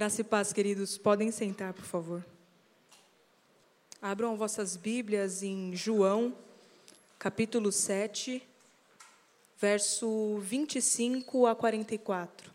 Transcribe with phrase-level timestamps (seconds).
[0.00, 0.96] Graça e paz, queridos.
[0.96, 2.24] Podem sentar, por favor.
[4.00, 6.34] Abram vossas Bíblias em João,
[7.18, 8.42] capítulo 7,
[9.58, 12.50] verso 25 a 44.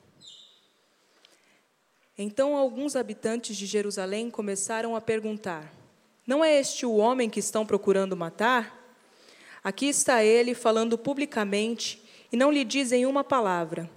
[2.17, 5.71] Então alguns habitantes de Jerusalém começaram a perguntar:
[6.25, 8.75] Não é este o homem que estão procurando matar?
[9.63, 12.01] Aqui está ele falando publicamente
[12.31, 13.87] e não lhe dizem uma palavra.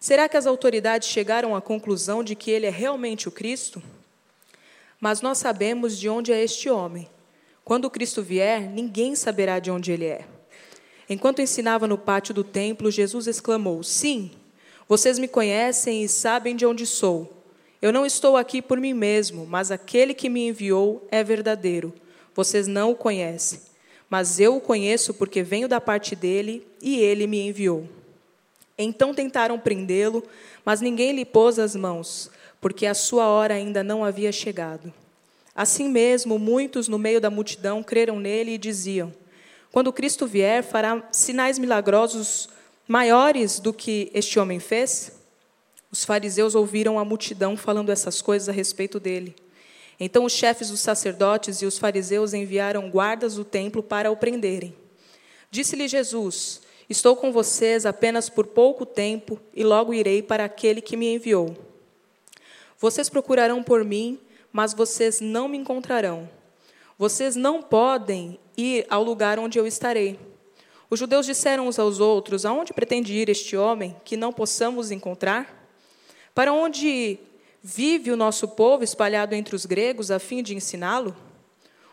[0.00, 3.82] Será que as autoridades chegaram à conclusão de que ele é realmente o Cristo?
[5.00, 7.08] Mas nós sabemos de onde é este homem.
[7.64, 10.24] Quando o Cristo vier, ninguém saberá de onde ele é.
[11.08, 14.30] Enquanto ensinava no pátio do templo, Jesus exclamou: Sim,
[14.88, 17.44] vocês me conhecem e sabem de onde sou.
[17.82, 21.92] Eu não estou aqui por mim mesmo, mas aquele que me enviou é verdadeiro.
[22.34, 23.60] Vocês não o conhecem,
[24.08, 27.97] mas eu o conheço porque venho da parte dele e ele me enviou.
[28.78, 30.22] Então tentaram prendê-lo,
[30.64, 34.94] mas ninguém lhe pôs as mãos, porque a sua hora ainda não havia chegado.
[35.54, 39.12] Assim mesmo, muitos no meio da multidão creram nele e diziam:
[39.72, 42.48] Quando Cristo vier, fará sinais milagrosos
[42.86, 45.10] maiores do que este homem fez?
[45.90, 49.34] Os fariseus ouviram a multidão falando essas coisas a respeito dele.
[49.98, 54.72] Então os chefes dos sacerdotes e os fariseus enviaram guardas do templo para o prenderem.
[55.50, 60.96] Disse-lhe Jesus: Estou com vocês apenas por pouco tempo e logo irei para aquele que
[60.96, 61.54] me enviou.
[62.78, 64.18] Vocês procurarão por mim,
[64.50, 66.28] mas vocês não me encontrarão.
[66.96, 70.18] Vocês não podem ir ao lugar onde eu estarei.
[70.88, 75.70] Os judeus disseram uns aos outros: Aonde pretende ir este homem que não possamos encontrar?
[76.34, 77.18] Para onde
[77.62, 81.14] vive o nosso povo espalhado entre os gregos a fim de ensiná-lo?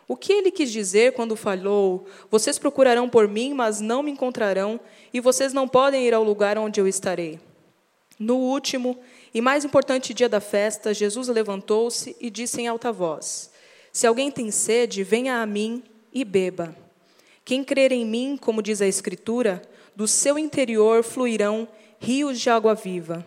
[0.08, 4.78] O que ele quis dizer quando falou: Vocês procurarão por mim, mas não me encontrarão,
[5.12, 7.40] e vocês não podem ir ao lugar onde eu estarei?
[8.18, 8.98] No último
[9.34, 13.50] e mais importante dia da festa, Jesus levantou-se e disse em alta voz:
[13.92, 16.74] Se alguém tem sede, venha a mim e beba.
[17.44, 19.60] Quem crer em mim, como diz a Escritura,
[19.94, 21.68] do seu interior fluirão
[21.98, 23.26] rios de água viva.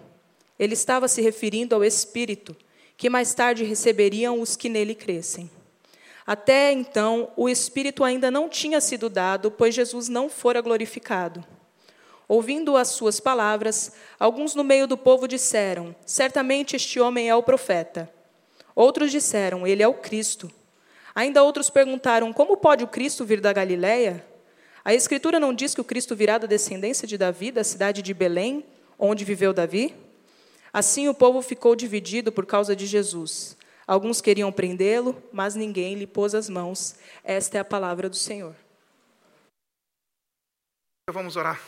[0.57, 2.56] Ele estava se referindo ao Espírito,
[2.97, 5.50] que mais tarde receberiam os que nele crescem.
[6.25, 11.44] Até então, o Espírito ainda não tinha sido dado, pois Jesus não fora glorificado.
[12.28, 17.41] Ouvindo as suas palavras, alguns no meio do povo disseram: Certamente este homem é o
[17.41, 18.07] profeta.
[18.75, 20.52] Outros disseram: Ele é o Cristo.
[21.16, 24.24] Ainda outros perguntaram: Como pode o Cristo vir da Galiléia?
[24.86, 28.13] A Escritura não diz que o Cristo virá da descendência de Davi, da cidade de
[28.13, 28.63] Belém,
[28.97, 29.96] onde viveu Davi?
[30.72, 33.57] Assim o povo ficou dividido por causa de Jesus.
[33.89, 36.95] Alguns queriam prendê-lo, mas ninguém lhe pôs as mãos.
[37.23, 38.55] Esta é a palavra do Senhor.
[41.09, 41.59] Vamos orar.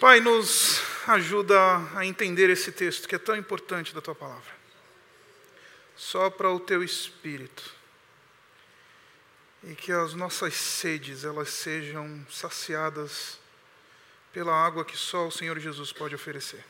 [0.00, 1.54] Pai, nos ajuda
[1.94, 4.50] a entender esse texto que é tão importante da tua palavra.
[5.94, 7.70] Só para o teu espírito.
[9.62, 13.38] E que as nossas sedes elas sejam saciadas
[14.32, 16.64] pela água que só o Senhor Jesus pode oferecer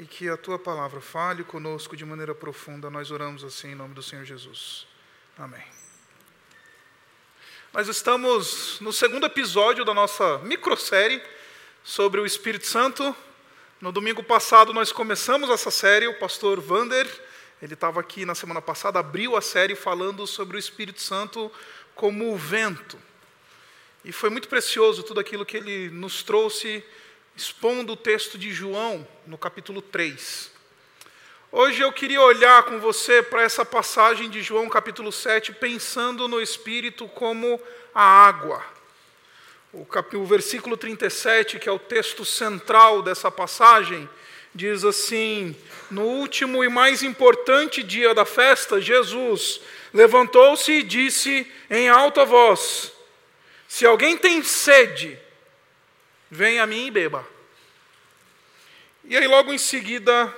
[0.00, 2.88] e que a tua palavra fale conosco de maneira profunda.
[2.88, 4.86] Nós oramos assim em nome do Senhor Jesus.
[5.36, 5.62] Amém.
[7.70, 11.22] Nós estamos no segundo episódio da nossa microsérie
[11.84, 13.14] sobre o Espírito Santo.
[13.78, 17.06] No domingo passado nós começamos essa série, o pastor Vander,
[17.60, 21.52] ele estava aqui na semana passada, abriu a série falando sobre o Espírito Santo
[21.94, 22.98] como o vento.
[24.02, 26.82] E foi muito precioso tudo aquilo que ele nos trouxe
[27.36, 30.50] expondo o texto de João, no capítulo 3.
[31.52, 36.40] Hoje eu queria olhar com você para essa passagem de João, capítulo 7, pensando no
[36.40, 37.60] Espírito como
[37.94, 38.64] a água.
[39.72, 40.16] O, cap...
[40.16, 44.08] o versículo 37, que é o texto central dessa passagem,
[44.54, 45.56] diz assim:
[45.90, 49.60] No último e mais importante dia da festa, Jesus
[49.92, 52.92] levantou-se e disse em alta voz:
[53.66, 55.18] Se alguém tem sede,
[56.30, 57.26] Venha a mim e beba.
[59.04, 60.32] E aí, logo em seguida,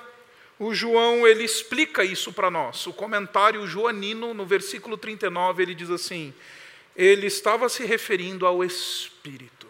[0.59, 2.87] o João ele explica isso para nós.
[2.87, 6.33] O comentário joanino, no versículo 39, ele diz assim:
[6.95, 9.67] ele estava se referindo ao Espírito.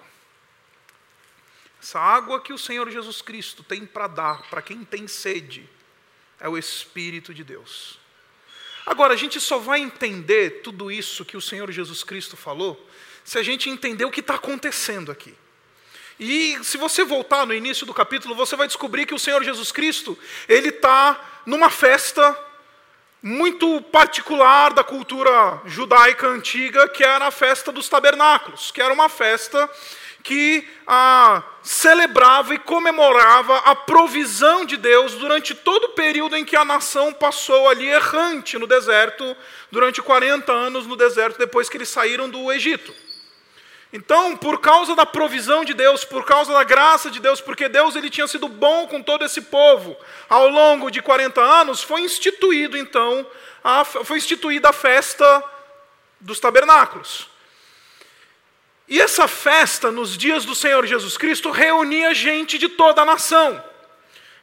[1.81, 5.69] Essa água que o Senhor Jesus Cristo tem para dar para quem tem sede
[6.39, 7.99] é o Espírito de Deus.
[8.85, 12.89] Agora, a gente só vai entender tudo isso que o Senhor Jesus Cristo falou
[13.25, 15.35] se a gente entender o que está acontecendo aqui.
[16.25, 19.73] E se você voltar no início do capítulo, você vai descobrir que o Senhor Jesus
[19.73, 20.17] Cristo,
[20.49, 22.39] ele está numa festa
[23.21, 29.09] muito particular da cultura judaica antiga, que era a festa dos tabernáculos, que era uma
[29.09, 29.69] festa
[30.23, 36.55] que ah, celebrava e comemorava a provisão de Deus durante todo o período em que
[36.55, 39.37] a nação passou ali errante no deserto,
[39.73, 42.95] durante 40 anos no deserto, depois que eles saíram do Egito.
[43.93, 47.95] Então, por causa da provisão de Deus, por causa da graça de Deus, porque Deus
[47.95, 49.95] ele tinha sido bom com todo esse povo
[50.31, 53.27] ao longo de 40 anos, foi instituído então,
[53.63, 55.45] a, foi instituída a festa
[56.19, 57.29] dos tabernáculos.
[58.89, 63.63] E essa festa, nos dias do Senhor Jesus Cristo, reunia gente de toda a nação.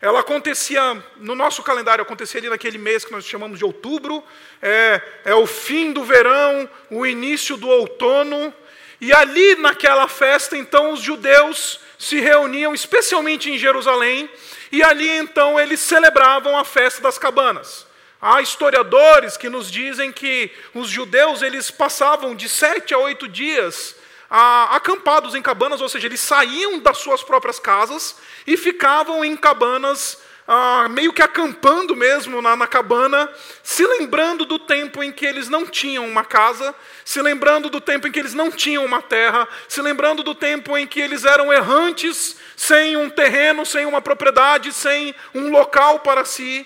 [0.02, 4.24] Ela acontecia, no nosso calendário, acontecia ali naquele mês que nós chamamos de outubro,
[4.62, 8.54] é, é o fim do verão, o início do outono,
[9.01, 14.30] e ali naquela festa, então, os judeus se reuniam, especialmente em Jerusalém,
[14.72, 17.88] e ali então eles celebravam a festa das cabanas.
[18.22, 23.96] Há historiadores que nos dizem que os judeus eles passavam de sete a oito dias
[24.30, 29.36] ah, acampados em cabanas, ou seja, eles saíam das suas próprias casas e ficavam em
[29.36, 30.19] cabanas
[30.51, 33.31] ah, meio que acampando mesmo na, na cabana,
[33.62, 36.74] se lembrando do tempo em que eles não tinham uma casa,
[37.06, 40.75] se lembrando do tempo em que eles não tinham uma terra, se lembrando do tempo
[40.75, 46.25] em que eles eram errantes, sem um terreno, sem uma propriedade, sem um local para
[46.25, 46.66] si.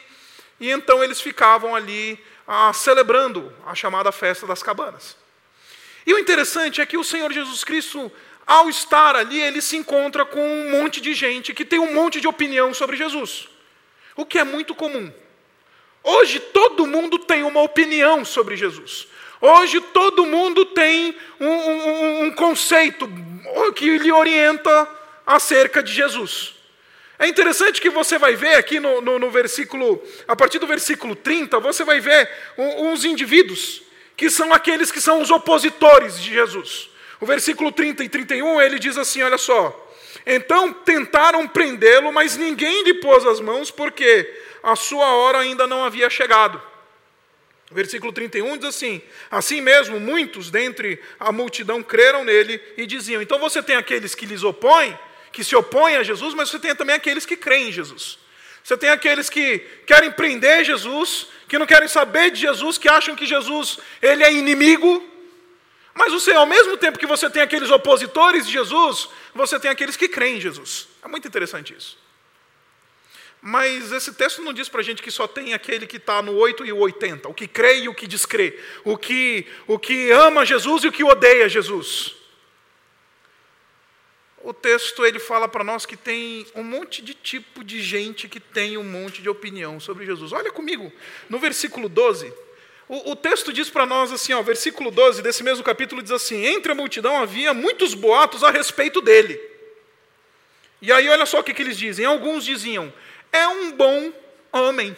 [0.61, 5.17] E então eles ficavam ali ah, celebrando a chamada festa das cabanas.
[6.07, 8.09] E o interessante é que o Senhor Jesus Cristo,
[8.47, 12.21] ao estar ali, ele se encontra com um monte de gente que tem um monte
[12.21, 13.51] de opinião sobre Jesus
[14.15, 15.11] o que é muito comum.
[16.03, 19.07] Hoje todo mundo tem uma opinião sobre Jesus.
[19.39, 23.09] Hoje todo mundo tem um, um, um conceito
[23.75, 24.89] que lhe orienta
[25.25, 26.55] acerca de Jesus.
[27.19, 31.15] É interessante que você vai ver aqui no, no, no, versículo, a partir do versículo
[31.15, 33.81] 30, você vai ver uns indivíduos
[34.17, 36.89] que são aqueles que são os opositores de Jesus.
[37.19, 39.79] O versículo 30 e 31 ele diz assim: olha só.
[40.25, 45.83] Então tentaram prendê-lo, mas ninguém lhe pôs as mãos, porque a sua hora ainda não
[45.83, 46.61] havia chegado.
[47.71, 53.21] Versículo 31 diz assim: Assim mesmo, muitos dentre a multidão creram nele e diziam.
[53.21, 54.97] Então você tem aqueles que lhes opõem,
[55.31, 58.19] que se opõem a Jesus, mas você tem também aqueles que creem em Jesus.
[58.63, 63.15] Você tem aqueles que querem prender Jesus, que não querem saber de Jesus, que acham
[63.15, 65.03] que Jesus ele é inimigo,
[65.93, 69.95] mas você, ao mesmo tempo que você tem aqueles opositores de Jesus, você tem aqueles
[69.95, 70.87] que creem em Jesus.
[71.03, 71.97] É muito interessante isso.
[73.45, 76.33] Mas esse texto não diz para a gente que só tem aquele que está no
[76.33, 80.11] 8 e o 80, o que crê e o que descrê, o que, o que
[80.11, 82.15] ama Jesus e o que odeia Jesus.
[84.41, 88.39] O texto ele fala para nós que tem um monte de tipo de gente que
[88.39, 90.31] tem um monte de opinião sobre Jesus.
[90.31, 90.91] Olha comigo,
[91.29, 92.33] no versículo 12,
[92.87, 96.45] o, o texto diz para nós assim, ó, versículo 12 desse mesmo capítulo diz assim:
[96.45, 99.39] Entre a multidão havia muitos boatos a respeito dele.
[100.81, 102.05] E aí, olha só o que, que eles dizem.
[102.05, 102.93] Alguns diziam:
[103.31, 104.11] É um bom
[104.51, 104.95] homem.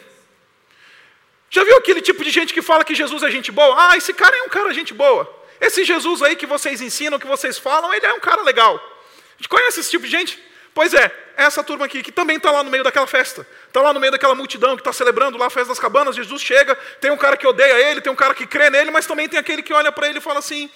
[1.48, 3.74] Já viu aquele tipo de gente que fala que Jesus é gente boa?
[3.90, 5.32] Ah, esse cara é um cara gente boa.
[5.60, 8.76] Esse Jesus aí que vocês ensinam, que vocês falam, ele é um cara legal.
[8.76, 10.42] A gente conhece esse tipo de gente?
[10.76, 13.94] Pois é, essa turma aqui, que também está lá no meio daquela festa, está lá
[13.94, 17.10] no meio daquela multidão que está celebrando lá a festa das cabanas, Jesus chega, tem
[17.10, 19.62] um cara que odeia ele, tem um cara que crê nele, mas também tem aquele
[19.62, 20.70] que olha para ele e fala assim: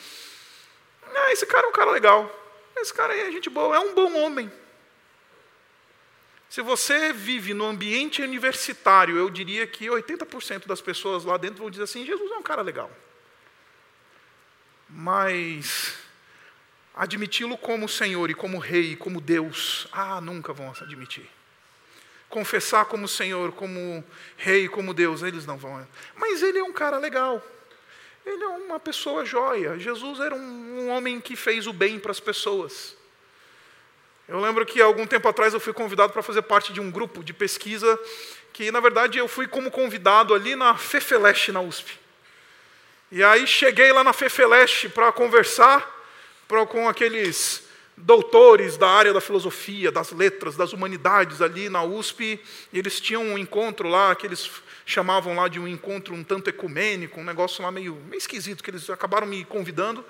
[1.15, 2.35] ah, esse cara é um cara legal,
[2.79, 4.51] esse cara aí é gente boa, é um bom homem.
[6.49, 11.71] Se você vive no ambiente universitário, eu diria que 80% das pessoas lá dentro vão
[11.71, 12.91] dizer assim: Jesus é um cara legal.
[14.89, 15.95] Mas
[17.01, 21.27] admiti-lo como Senhor e como Rei, como Deus, ah, nunca vão admitir.
[22.29, 24.05] Confessar como Senhor, como
[24.37, 25.89] Rei, como Deus, eles não vão.
[26.15, 27.43] Mas ele é um cara legal.
[28.25, 29.79] Ele é uma pessoa joia.
[29.79, 30.39] Jesus era um,
[30.79, 32.95] um homem que fez o bem para as pessoas.
[34.29, 37.25] Eu lembro que algum tempo atrás eu fui convidado para fazer parte de um grupo
[37.25, 37.99] de pesquisa
[38.53, 41.99] que, na verdade, eu fui como convidado ali na Fefeleste, na USP.
[43.11, 45.99] E aí cheguei lá na Fefeleste para conversar
[46.67, 52.41] com aqueles doutores da área da filosofia, das letras, das humanidades ali na USP,
[52.73, 54.51] e eles tinham um encontro lá, que eles
[54.87, 58.71] chamavam lá de um encontro um tanto ecumênico, um negócio lá meio, meio esquisito, que
[58.71, 60.05] eles acabaram me convidando.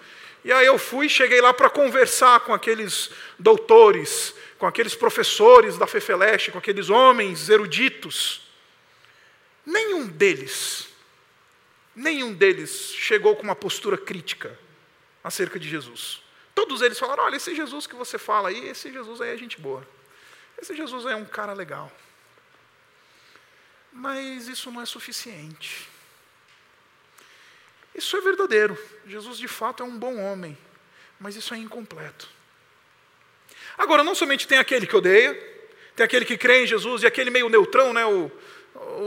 [0.44, 5.86] E aí eu fui, cheguei lá para conversar com aqueles doutores, com aqueles professores da
[5.86, 8.48] Fefeleste, com aqueles homens eruditos.
[9.66, 10.88] Nenhum deles,
[11.94, 14.58] nenhum deles chegou com uma postura crítica
[15.22, 16.29] acerca de Jesus.
[16.60, 19.58] Todos eles falaram: olha, esse Jesus que você fala aí, esse Jesus aí é gente
[19.58, 19.86] boa.
[20.60, 21.90] Esse Jesus é um cara legal.
[23.90, 25.88] Mas isso não é suficiente.
[27.94, 28.76] Isso é verdadeiro.
[29.06, 30.56] Jesus de fato é um bom homem,
[31.18, 32.28] mas isso é incompleto.
[33.78, 35.32] Agora, não somente tem aquele que odeia,
[35.96, 38.30] tem aquele que crê em Jesus e aquele meio neutrão, né, o,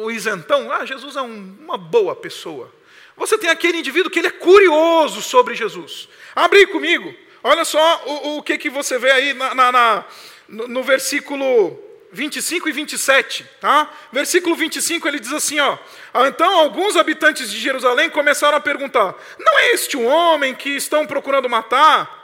[0.01, 0.71] o isentão.
[0.71, 2.73] Ah, Jesus é um, uma boa pessoa.
[3.15, 6.09] Você tem aquele indivíduo que ele é curioso sobre Jesus.
[6.35, 7.13] Abre aí comigo.
[7.43, 10.05] Olha só o, o que, que você vê aí na, na, na
[10.47, 11.77] no, versículo
[12.11, 13.91] 25 e 27, tá?
[14.13, 15.77] Versículo 25 ele diz assim, ó:
[16.13, 20.69] ah, "Então alguns habitantes de Jerusalém começaram a perguntar: Não é este um homem que
[20.69, 22.21] estão procurando matar?"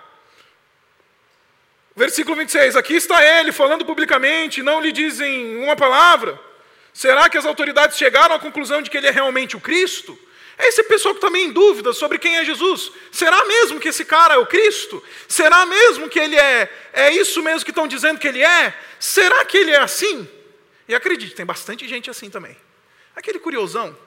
[1.96, 6.40] Versículo 26, aqui está ele falando publicamente, não lhe dizem uma palavra.
[6.94, 10.18] Será que as autoridades chegaram à conclusão de que ele é realmente o Cristo?
[10.60, 12.92] É esse pessoal que também em dúvida sobre quem é Jesus.
[13.14, 15.02] Será mesmo que esse cara é o Cristo?
[15.26, 18.78] Será mesmo que ele é, é isso mesmo que estão dizendo que ele é?
[19.00, 20.28] Será que ele é assim?
[20.86, 22.58] E acredite, tem bastante gente assim também.
[23.16, 23.98] Aquele curiosão.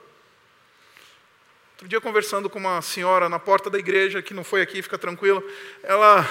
[1.71, 4.97] Outro dia, conversando com uma senhora na porta da igreja, que não foi aqui, fica
[4.97, 5.43] tranquilo,
[5.81, 6.23] ela,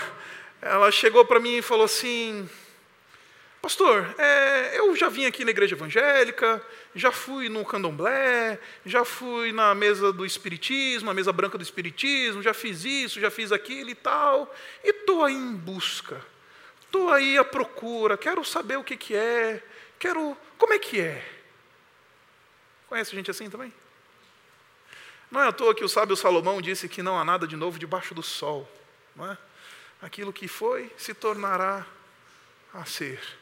[0.61, 2.49] ela chegou para mim e falou assim:
[3.63, 6.61] Pastor, é, eu já vim aqui na igreja evangélica,
[6.97, 12.43] já fui no candomblé, já fui na mesa do espiritismo, na mesa branca do espiritismo,
[12.43, 14.53] já fiz isso, já fiz aquilo e tal,
[14.83, 16.21] e estou aí em busca,
[16.81, 19.63] estou aí à procura, quero saber o que, que é,
[19.97, 20.37] quero.
[20.59, 21.25] Como é que é?
[22.89, 23.73] Conhece gente assim também?
[25.31, 27.79] Não é à toa que o sábio Salomão disse que não há nada de novo
[27.79, 28.69] debaixo do sol.
[29.15, 29.39] Não é?
[30.03, 31.87] Aquilo que foi se tornará
[32.75, 33.42] a ser.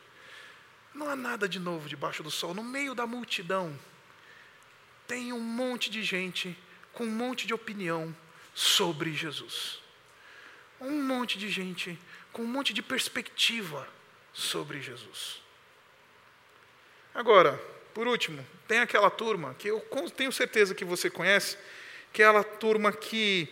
[0.94, 2.54] Não há nada de novo debaixo do sol.
[2.54, 3.78] No meio da multidão,
[5.06, 6.56] tem um monte de gente
[6.92, 8.14] com um monte de opinião
[8.54, 9.80] sobre Jesus.
[10.80, 11.98] Um monte de gente
[12.32, 13.88] com um monte de perspectiva
[14.32, 15.40] sobre Jesus.
[17.14, 17.60] Agora,
[17.92, 19.80] por último, tem aquela turma que eu
[20.16, 21.58] tenho certeza que você conhece,
[22.12, 23.48] que é aquela turma que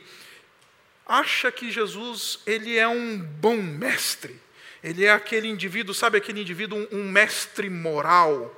[1.07, 4.41] acha que Jesus ele é um bom mestre.
[4.83, 8.55] Ele é aquele indivíduo, sabe aquele indivíduo, um, um mestre moral.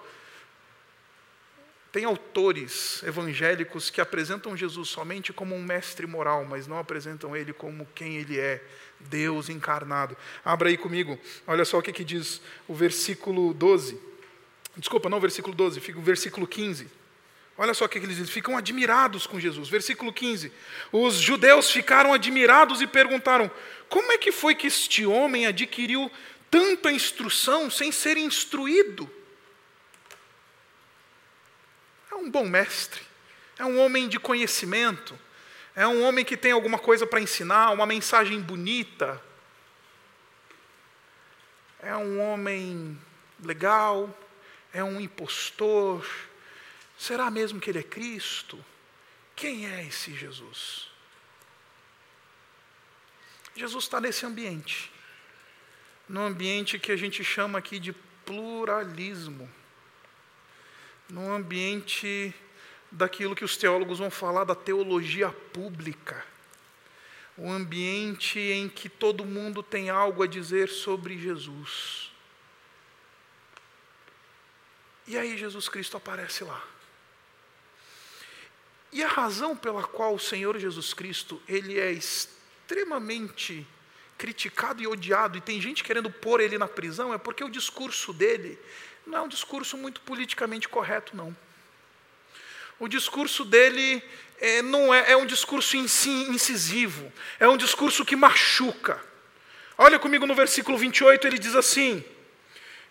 [1.92, 7.52] Tem autores evangélicos que apresentam Jesus somente como um mestre moral, mas não apresentam ele
[7.52, 8.62] como quem ele é,
[9.00, 10.16] Deus encarnado.
[10.44, 13.98] Abra aí comigo, olha só o que, que diz o versículo 12.
[14.76, 16.99] Desculpa, não o versículo 12, fica o versículo 15.
[17.60, 19.68] Olha só o que eles dizem, ficam admirados com Jesus.
[19.68, 20.50] Versículo 15.
[20.90, 23.50] Os judeus ficaram admirados e perguntaram:
[23.86, 26.10] como é que foi que este homem adquiriu
[26.50, 29.10] tanta instrução sem ser instruído?
[32.10, 33.02] É um bom mestre,
[33.58, 35.14] é um homem de conhecimento,
[35.76, 39.22] é um homem que tem alguma coisa para ensinar, uma mensagem bonita.
[41.82, 42.98] É um homem
[43.38, 44.18] legal,
[44.72, 46.06] é um impostor.
[47.00, 48.62] Será mesmo que ele é Cristo?
[49.34, 50.86] Quem é esse Jesus?
[53.56, 54.92] Jesus está nesse ambiente,
[56.06, 57.94] num ambiente que a gente chama aqui de
[58.26, 59.50] pluralismo,
[61.08, 62.34] num ambiente
[62.92, 66.22] daquilo que os teólogos vão falar da teologia pública,
[67.38, 72.12] um ambiente em que todo mundo tem algo a dizer sobre Jesus.
[75.06, 76.62] E aí Jesus Cristo aparece lá.
[78.92, 83.66] E a razão pela qual o Senhor Jesus Cristo, ele é extremamente
[84.18, 88.12] criticado e odiado, e tem gente querendo pôr ele na prisão, é porque o discurso
[88.12, 88.58] dele
[89.06, 91.34] não é um discurso muito politicamente correto, não.
[92.78, 94.02] O discurso dele
[94.38, 99.02] é, não é, é um discurso incisivo, é um discurso que machuca.
[99.76, 102.04] Olha comigo no versículo 28, ele diz assim: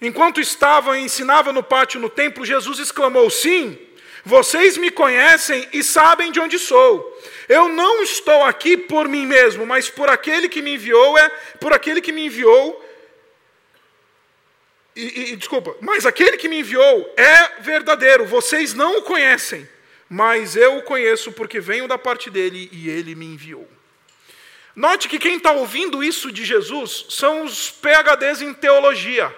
[0.01, 3.77] Enquanto estava e ensinava no pátio no templo, Jesus exclamou: Sim,
[4.23, 7.17] vocês me conhecem e sabem de onde sou.
[7.47, 11.73] Eu não estou aqui por mim mesmo, mas por aquele que me enviou, é por
[11.73, 12.85] aquele que me enviou.
[14.95, 18.25] E, e, desculpa, mas aquele que me enviou é verdadeiro.
[18.25, 19.67] Vocês não o conhecem,
[20.09, 23.67] mas eu o conheço porque venho da parte dele e ele me enviou.
[24.75, 29.33] Note que quem está ouvindo isso de Jesus são os PHDs em teologia.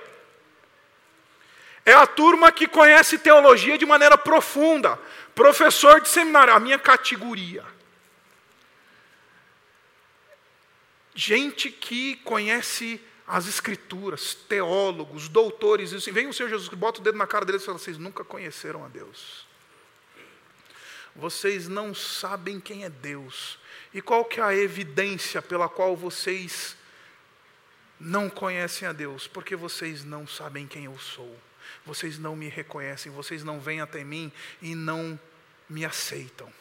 [1.85, 4.99] É a turma que conhece teologia de maneira profunda.
[5.33, 7.65] Professor de seminário, a minha categoria.
[11.15, 17.17] Gente que conhece as escrituras, teólogos, doutores, assim, vem o Senhor Jesus, bota o dedo
[17.17, 19.47] na cara deles e fala: vocês nunca conheceram a Deus.
[21.15, 23.59] Vocês não sabem quem é Deus.
[23.93, 26.77] E qual que é a evidência pela qual vocês
[27.99, 29.27] não conhecem a Deus?
[29.27, 31.37] Porque vocês não sabem quem eu sou
[31.85, 35.19] vocês não me reconhecem, vocês não vêm até mim e não
[35.69, 36.51] me aceitam.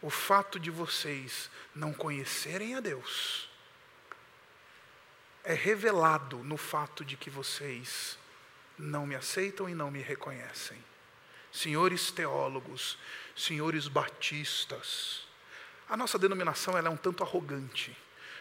[0.00, 3.48] O fato de vocês não conhecerem a Deus
[5.44, 8.18] é revelado no fato de que vocês
[8.78, 10.82] não me aceitam e não me reconhecem.
[11.52, 12.98] Senhores teólogos,
[13.36, 15.24] senhores batistas,
[15.88, 17.96] a nossa denominação ela é um tanto arrogante,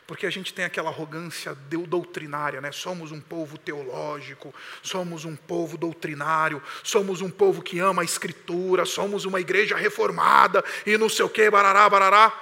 [0.07, 1.55] porque a gente tem aquela arrogância
[1.87, 2.71] doutrinária, né?
[2.71, 8.85] Somos um povo teológico, somos um povo doutrinário, somos um povo que ama a Escritura,
[8.85, 12.37] somos uma igreja reformada e não sei o que, barará, barará.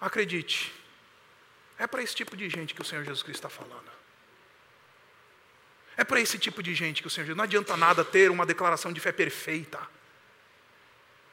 [0.00, 0.72] Acredite,
[1.78, 3.88] é para esse tipo de gente que o Senhor Jesus Cristo está falando.
[5.96, 7.36] É para esse tipo de gente que o Senhor Jesus.
[7.36, 9.80] Não adianta nada ter uma declaração de fé perfeita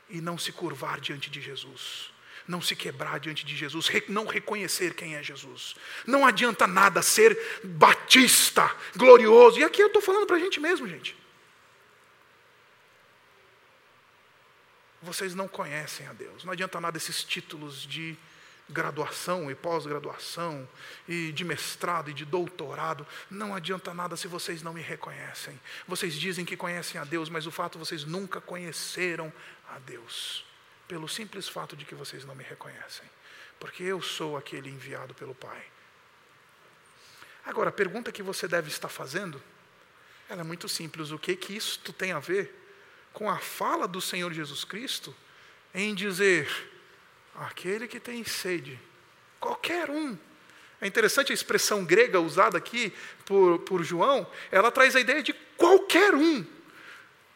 [0.09, 2.12] e não se curvar diante de Jesus,
[2.48, 5.75] não se quebrar diante de Jesus, não reconhecer quem é Jesus.
[6.06, 9.60] Não adianta nada ser batista, glorioso.
[9.60, 11.16] E aqui eu estou falando para a gente mesmo, gente.
[15.02, 16.44] Vocês não conhecem a Deus.
[16.44, 18.18] Não adianta nada esses títulos de
[18.70, 20.68] graduação e pós-graduação,
[21.08, 25.60] e de mestrado e de doutorado, não adianta nada se vocês não me reconhecem.
[25.88, 29.32] Vocês dizem que conhecem a Deus, mas o fato vocês nunca conheceram
[29.70, 30.46] a Deus,
[30.88, 33.10] pelo simples fato de que vocês não me reconhecem,
[33.60, 35.63] porque eu sou aquele enviado pelo Pai.
[37.46, 39.42] Agora, a pergunta que você deve estar fazendo,
[40.30, 41.12] ela é muito simples.
[41.12, 42.54] O que que isso tem a ver
[43.13, 45.15] com a fala do Senhor Jesus Cristo
[45.74, 46.50] em dizer
[47.36, 48.80] Aquele que tem sede,
[49.39, 50.18] qualquer um.
[50.80, 52.94] É interessante a expressão grega usada aqui
[53.25, 56.46] por, por João, ela traz a ideia de qualquer um.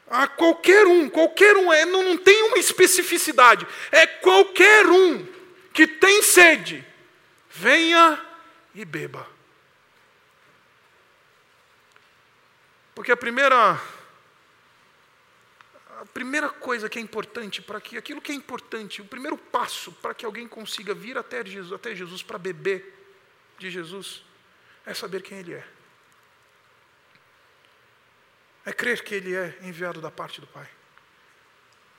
[0.10, 5.26] A qualquer um, qualquer um, é, não, não tem uma especificidade, é qualquer um
[5.72, 6.84] que tem sede,
[7.52, 8.20] venha
[8.74, 9.28] e beba.
[12.96, 13.80] Porque a primeira
[16.02, 19.92] a primeira coisa que é importante para que aquilo que é importante, o primeiro passo
[19.92, 22.96] para que alguém consiga vir até Jesus, até Jesus para beber
[23.58, 24.24] de Jesus,
[24.86, 25.79] é saber quem Ele é.
[28.66, 30.68] É crer que Ele é enviado da parte do Pai.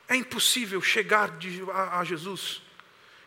[0.09, 2.63] É impossível chegar de, a, a Jesus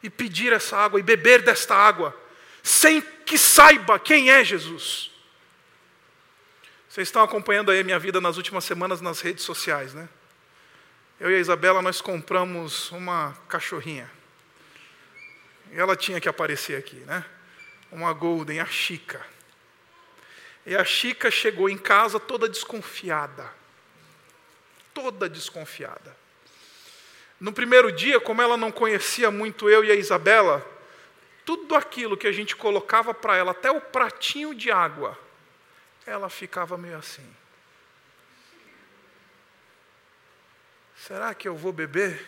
[0.02, 2.18] e pedir essa água e beber desta água
[2.62, 5.12] sem que saiba quem é Jesus.
[6.90, 10.08] Vocês estão acompanhando aí a minha vida nas últimas semanas nas redes sociais, né?
[11.24, 14.12] eu e a Isabela nós compramos uma cachorrinha.
[15.72, 17.24] E ela tinha que aparecer aqui, né?
[17.90, 19.26] Uma Golden, a Chica.
[20.66, 23.52] E a Chica chegou em casa toda desconfiada.
[24.94, 26.16] Toda desconfiada.
[27.40, 30.66] No primeiro dia, como ela não conhecia muito eu e a Isabela,
[31.44, 35.18] tudo aquilo que a gente colocava para ela, até o pratinho de água,
[36.06, 37.28] ela ficava meio assim.
[40.96, 42.26] Será que eu vou beber?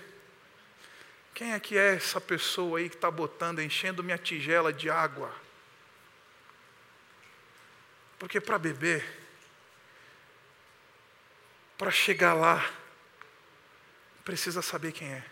[1.34, 5.44] Quem é que é essa pessoa aí que está botando, enchendo minha tigela de água?
[8.17, 9.06] Porque para beber,
[11.78, 12.67] para chegar lá,
[14.23, 15.23] precisa saber quem é.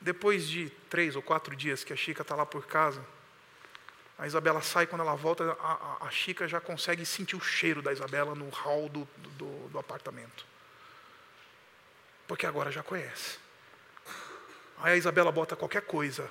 [0.00, 3.04] Depois de três ou quatro dias que a Chica está lá por casa,
[4.18, 7.92] a Isabela sai, quando ela volta, a, a, Chica já consegue sentir o cheiro da
[7.92, 9.08] Isabela no hall do,
[9.38, 10.52] do, do apartamento
[12.32, 13.38] porque agora já conhece.
[14.78, 16.30] Aí a Isabela bota qualquer coisa.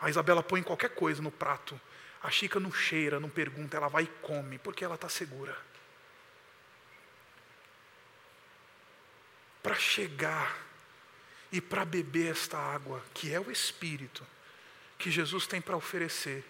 [0.00, 1.80] A Isabela põe qualquer coisa no prato.
[2.22, 5.56] A Chica não cheira, não pergunta, ela vai e come, porque ela está segura.
[9.62, 10.56] Para chegar
[11.52, 14.26] e para beber esta água, que é o Espírito,
[14.98, 16.44] que Jesus tem para oferecer,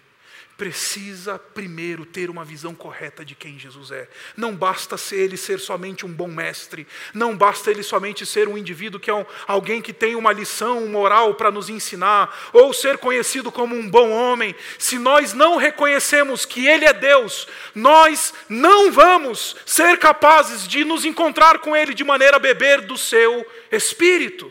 [0.56, 4.08] precisa primeiro ter uma visão correta de quem Jesus é.
[4.36, 8.56] Não basta ser ele ser somente um bom mestre, não basta ele somente ser um
[8.56, 12.96] indivíduo que é um, alguém que tem uma lição moral para nos ensinar, ou ser
[12.98, 14.54] conhecido como um bom homem.
[14.78, 21.04] Se nós não reconhecemos que ele é Deus, nós não vamos ser capazes de nos
[21.04, 24.50] encontrar com ele de maneira a beber do seu espírito.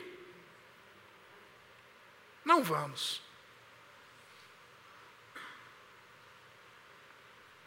[2.45, 3.25] Não vamos.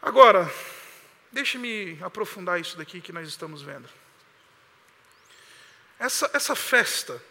[0.01, 0.49] Agora,
[1.31, 3.87] deixe-me aprofundar isso daqui que nós estamos vendo.
[5.99, 7.21] Essa, essa festa,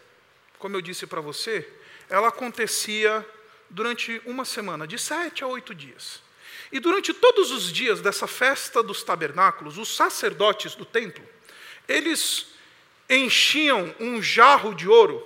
[0.59, 1.67] como eu disse para você,
[2.07, 3.27] ela acontecia
[3.69, 6.21] durante uma semana, de sete a oito dias.
[6.71, 11.27] E durante todos os dias dessa festa dos tabernáculos, os sacerdotes do templo,
[11.87, 12.47] eles
[13.09, 15.25] enchiam um jarro de ouro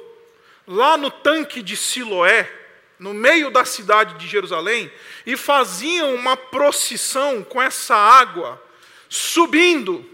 [0.65, 2.62] lá no tanque de Siloé,
[2.99, 4.91] no meio da cidade de Jerusalém
[5.25, 8.62] e faziam uma procissão com essa água
[9.10, 10.06] subindo,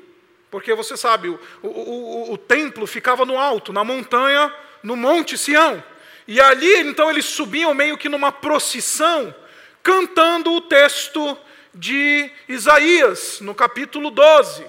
[0.51, 5.37] porque você sabe, o, o, o, o templo ficava no alto, na montanha, no Monte
[5.37, 5.83] Sião.
[6.27, 9.33] E ali, então, eles subiam meio que numa procissão,
[9.81, 11.37] cantando o texto
[11.73, 14.65] de Isaías, no capítulo 12,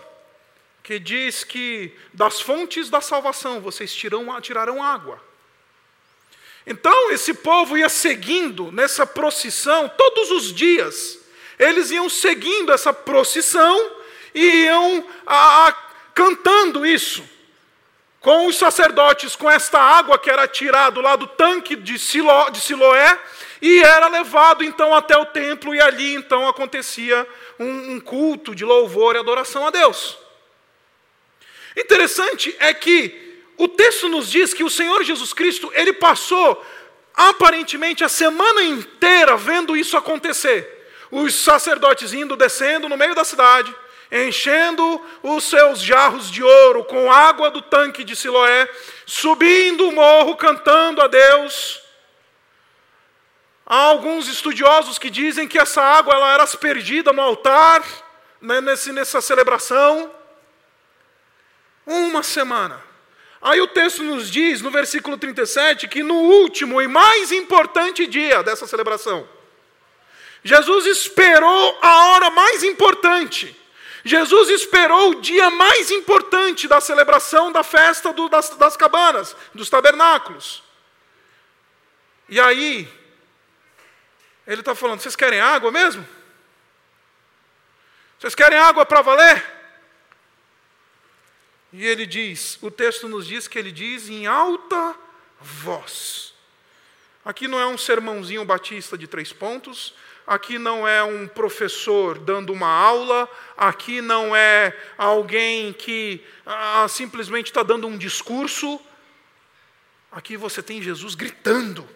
[0.82, 5.22] que diz que das fontes da salvação vocês tirarão, tirarão água.
[6.66, 11.18] Então, esse povo ia seguindo nessa procissão todos os dias.
[11.58, 13.90] Eles iam seguindo essa procissão
[14.34, 15.72] e iam a, a,
[16.14, 17.24] cantando isso.
[18.20, 22.60] Com os sacerdotes, com esta água que era tirado lá do tanque de, Silo, de
[22.60, 23.18] Siloé,
[23.62, 27.26] e era levado então até o templo, e ali então acontecia
[27.58, 30.18] um, um culto de louvor e adoração a Deus.
[31.76, 33.29] Interessante é que
[33.60, 36.64] o texto nos diz que o Senhor Jesus Cristo, ele passou
[37.12, 40.88] aparentemente a semana inteira vendo isso acontecer.
[41.10, 43.76] Os sacerdotes indo, descendo no meio da cidade,
[44.10, 48.66] enchendo os seus jarros de ouro com água do tanque de Siloé,
[49.04, 51.82] subindo o morro, cantando a Deus.
[53.66, 57.84] Há alguns estudiosos que dizem que essa água ela era aspergida no altar,
[58.40, 60.10] né, nesse, nessa celebração.
[61.84, 62.88] Uma semana.
[63.42, 68.42] Aí o texto nos diz, no versículo 37, que no último e mais importante dia
[68.42, 69.26] dessa celebração,
[70.44, 73.56] Jesus esperou a hora mais importante.
[74.04, 79.68] Jesus esperou o dia mais importante da celebração da festa do, das, das cabanas, dos
[79.68, 80.62] tabernáculos.
[82.28, 82.88] E aí,
[84.46, 86.06] ele está falando: vocês querem água mesmo?
[88.18, 89.59] Vocês querem água para valer?
[91.72, 94.94] E ele diz: o texto nos diz que ele diz em alta
[95.40, 96.34] voz.
[97.24, 99.94] Aqui não é um sermãozinho batista de três pontos,
[100.26, 107.46] aqui não é um professor dando uma aula, aqui não é alguém que ah, simplesmente
[107.46, 108.80] está dando um discurso.
[110.10, 111.88] Aqui você tem Jesus gritando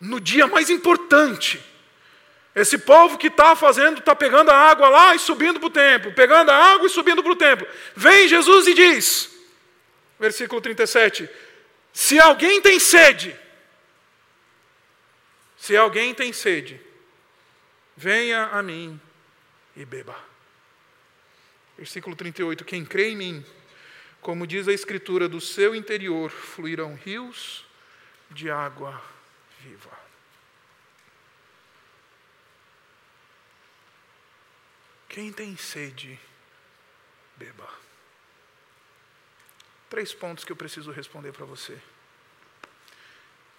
[0.00, 1.62] no dia mais importante.
[2.54, 6.12] Esse povo que está fazendo, está pegando a água lá e subindo para o templo,
[6.12, 7.66] pegando a água e subindo para o templo.
[7.94, 9.30] Vem Jesus e diz,
[10.18, 11.28] versículo 37,
[11.92, 13.36] se alguém tem sede,
[15.56, 16.80] se alguém tem sede,
[17.96, 19.00] venha a mim
[19.76, 20.16] e beba.
[21.78, 23.46] Versículo 38, quem crê em mim,
[24.20, 27.64] como diz a Escritura, do seu interior fluirão rios
[28.30, 29.00] de água
[29.60, 29.99] viva.
[35.10, 36.16] Quem tem sede,
[37.34, 37.68] beba.
[39.88, 41.76] Três pontos que eu preciso responder para você.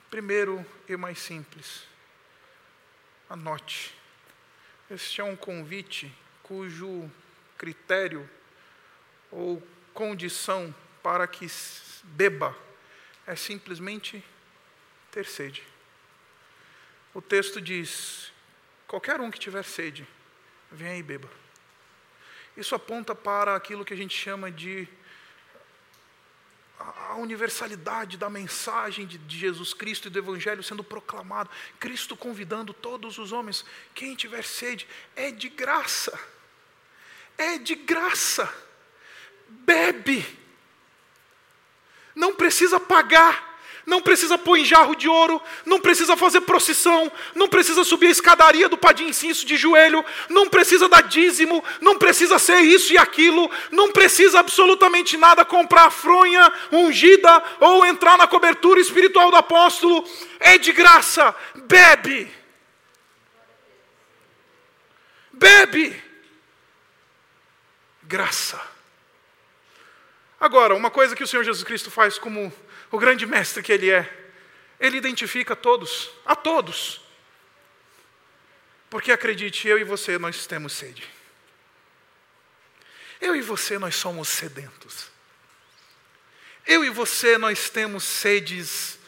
[0.10, 1.86] Primeiro e mais simples,
[3.30, 3.94] anote.
[4.90, 6.10] Este é um convite
[6.42, 7.12] cujo
[7.58, 8.30] critério
[9.30, 9.62] ou
[9.94, 11.48] condição para que
[12.04, 12.58] beba
[13.28, 14.24] é simplesmente
[15.12, 15.68] ter sede.
[17.14, 18.32] O texto diz:
[18.88, 20.08] qualquer um que tiver sede,
[20.72, 21.41] venha e beba.
[22.56, 24.88] Isso aponta para aquilo que a gente chama de
[27.10, 33.18] a universalidade da mensagem de Jesus Cristo e do Evangelho sendo proclamado, Cristo convidando todos
[33.18, 36.18] os homens, quem tiver sede, é de graça,
[37.38, 38.52] é de graça,
[39.48, 40.26] bebe,
[42.16, 43.51] não precisa pagar,
[43.86, 48.12] não precisa pôr em jarro de ouro, não precisa fazer procissão, não precisa subir a
[48.12, 52.98] escadaria do padim incenso de joelho, não precisa dar dízimo, não precisa ser isso e
[52.98, 59.38] aquilo, não precisa absolutamente nada comprar a fronha ungida ou entrar na cobertura espiritual do
[59.38, 60.04] apóstolo,
[60.40, 62.32] é de graça, bebe.
[65.34, 66.02] Bebe.
[68.04, 68.62] Graça.
[70.40, 72.52] Agora, uma coisa que o Senhor Jesus Cristo faz como
[72.92, 74.34] o grande mestre que ele é,
[74.80, 77.02] ele identifica todos, a todos.
[78.90, 81.08] Porque acredite, eu e você, nós temos sede.
[83.22, 85.10] Eu e você, nós somos sedentos.
[86.68, 89.00] Eu e você, nós temos sedes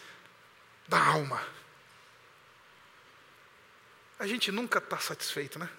[0.88, 1.46] da alma.
[4.18, 5.70] A gente nunca está satisfeito, né?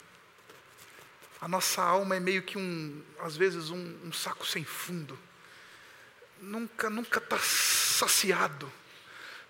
[1.40, 5.18] A nossa alma é meio que um, às vezes, um, um saco sem fundo
[6.44, 8.70] nunca nunca está saciado.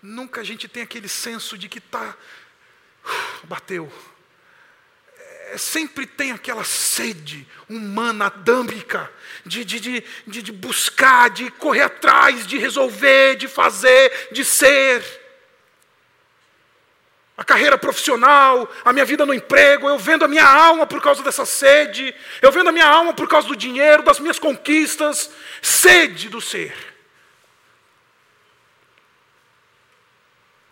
[0.01, 2.15] Nunca a gente tem aquele senso de que está
[3.03, 3.91] uh, bateu.
[5.17, 9.11] É, sempre tem aquela sede humana, adâmica,
[9.45, 15.24] de, de, de, de, buscar, de correr atrás, de resolver, de fazer, de ser.
[17.37, 21.21] A carreira profissional, a minha vida no emprego, eu vendo a minha alma por causa
[21.21, 25.29] dessa sede, eu vendo a minha alma por causa do dinheiro, das minhas conquistas,
[25.61, 26.73] sede do ser.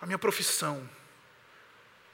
[0.02, 0.90] A minha profissão,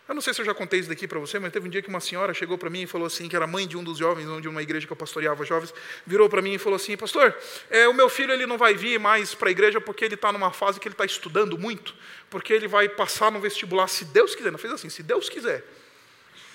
[0.10, 1.84] Eu não sei se eu já contei isso daqui para você, mas teve um dia
[1.84, 4.00] que uma senhora chegou para mim e falou assim, que era mãe de um dos
[4.00, 5.72] jovens, de uma igreja que eu pastoreava jovens,
[6.04, 7.38] virou para mim e falou assim, pastor,
[7.70, 10.32] é, o meu filho ele não vai vir mais para a igreja porque ele está
[10.32, 11.94] numa fase que ele está estudando muito,
[12.28, 15.64] porque ele vai passar no vestibular, se Deus quiser, não fez assim, se Deus quiser,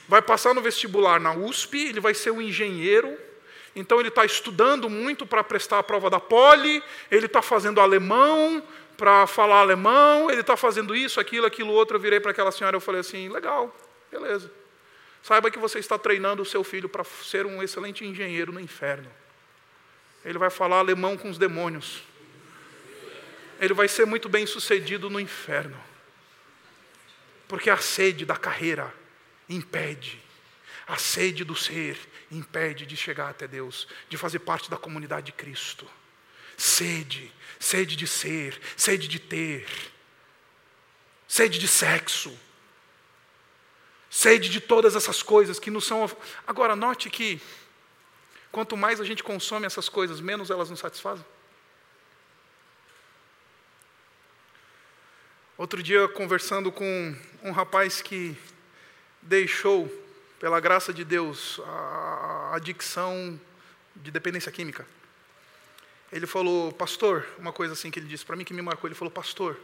[0.09, 3.17] vai passar no vestibular na USP, ele vai ser um engenheiro,
[3.77, 8.61] então ele está estudando muito para prestar a prova da Poli, ele está fazendo alemão,
[8.96, 11.96] para falar alemão, ele está fazendo isso, aquilo, aquilo outro.
[11.96, 13.74] Eu virei para aquela senhora e falei assim: legal,
[14.11, 14.50] beleza.
[15.22, 19.11] Saiba que você está treinando o seu filho para ser um excelente engenheiro no inferno.
[20.24, 22.02] Ele vai falar alemão com os demônios.
[23.61, 25.78] Ele vai ser muito bem sucedido no inferno.
[27.48, 28.92] Porque a sede da carreira
[29.48, 30.20] impede,
[30.87, 31.98] a sede do ser
[32.30, 35.87] impede de chegar até Deus, de fazer parte da comunidade de Cristo.
[36.57, 37.33] Sede,
[37.64, 39.66] sede de ser, sede de ter,
[41.27, 42.38] sede de sexo,
[44.11, 46.05] sede de todas essas coisas que nos são.
[46.46, 47.40] Agora, note que
[48.53, 51.24] quanto mais a gente consome essas coisas, menos elas nos satisfazem.
[55.57, 58.37] Outro dia, conversando com um rapaz que
[59.22, 59.88] deixou,
[60.38, 63.40] pela graça de Deus, a adicção
[63.96, 64.87] de dependência química.
[66.14, 68.87] Ele falou, pastor, uma coisa assim que ele disse para mim que me marcou.
[68.87, 69.59] Ele falou, pastor,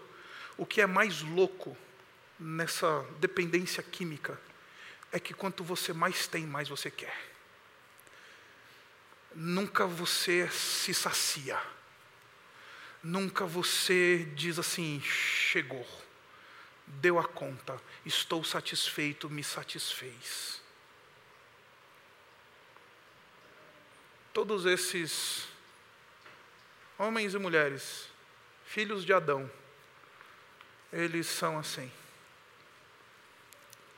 [0.56, 1.76] o que é mais louco
[2.40, 4.36] nessa dependência química
[5.12, 7.16] é que quanto você mais tem, mais você quer.
[9.32, 11.56] Nunca você se sacia.
[13.00, 15.86] Nunca você diz assim, chegou,
[16.84, 20.60] deu a conta, estou satisfeito, me satisfez.
[24.32, 25.49] Todos esses
[27.00, 28.08] homens e mulheres,
[28.66, 29.50] filhos de Adão,
[30.92, 31.90] eles são assim.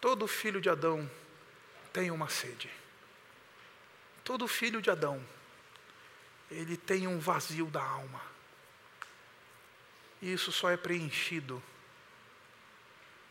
[0.01, 1.11] Todo filho de Adão
[1.93, 2.71] tem uma sede.
[4.23, 5.21] Todo filho de Adão,
[6.49, 8.23] ele tem um vazio da alma.
[10.21, 11.61] E isso só é preenchido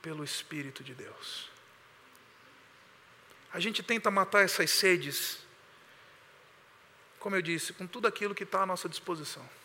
[0.01, 1.49] pelo Espírito de Deus.
[3.53, 5.39] A gente tenta matar essas sedes,
[7.19, 9.60] como eu disse, com tudo aquilo que está à nossa disposição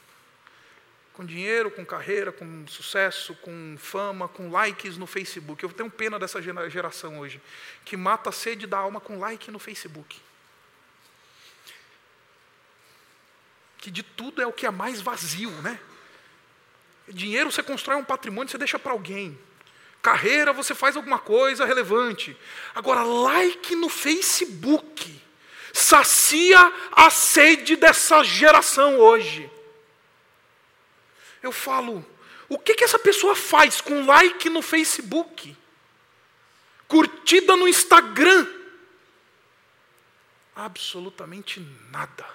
[1.17, 5.65] com dinheiro, com carreira, com sucesso, com fama, com likes no Facebook.
[5.65, 7.41] Eu tenho pena dessa geração hoje,
[7.87, 10.21] que mata a sede da alma com like no Facebook.
[13.79, 15.81] Que de tudo é o que é mais vazio, né?
[17.09, 19.39] Dinheiro você constrói um patrimônio, você deixa para alguém.
[20.03, 22.37] Carreira você faz alguma coisa relevante.
[22.75, 25.23] Agora, like no Facebook
[25.73, 29.51] sacia a sede dessa geração hoje
[31.43, 32.05] eu falo,
[32.49, 35.57] o que, que essa pessoa faz com like no Facebook?
[36.87, 38.47] Curtida no Instagram?
[40.55, 42.27] Absolutamente nada.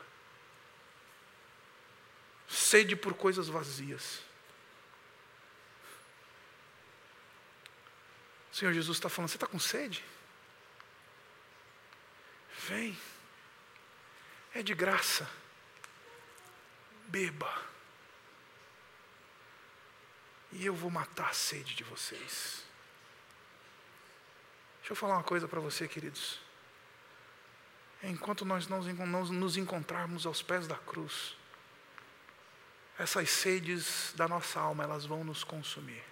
[2.48, 4.20] Sede por coisas vazias.
[8.52, 10.04] O Senhor Jesus está falando: você está com sede?
[12.68, 12.98] Vem.
[14.54, 15.28] É de graça.
[17.08, 17.71] Beba
[20.52, 22.64] e eu vou matar a sede de vocês.
[24.80, 26.40] Deixa eu falar uma coisa para você, queridos.
[28.04, 31.36] Enquanto nós não nos encontrarmos aos pés da cruz,
[32.98, 36.04] essas sedes da nossa alma, elas vão nos consumir.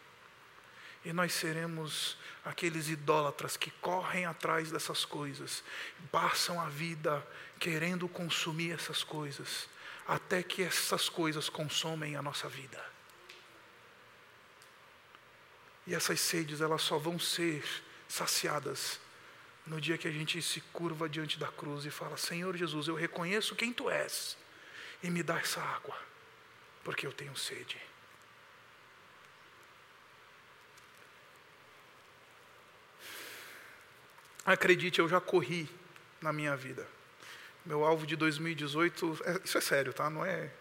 [1.03, 5.63] E nós seremos aqueles idólatras que correm atrás dessas coisas,
[6.11, 7.25] passam a vida
[7.59, 9.67] querendo consumir essas coisas,
[10.07, 12.98] até que essas coisas consomem a nossa vida.
[15.89, 17.63] E essas sedes, elas só vão ser
[18.07, 18.99] saciadas
[19.65, 22.93] no dia que a gente se curva diante da cruz e fala: Senhor Jesus, eu
[22.93, 24.37] reconheço quem tu és
[25.01, 25.97] e me dá essa água,
[26.83, 27.75] porque eu tenho sede.
[34.45, 35.67] Acredite, eu já corri
[36.21, 36.87] na minha vida.
[37.65, 40.07] Meu alvo de 2018, é, isso é sério, tá?
[40.07, 40.51] Não é.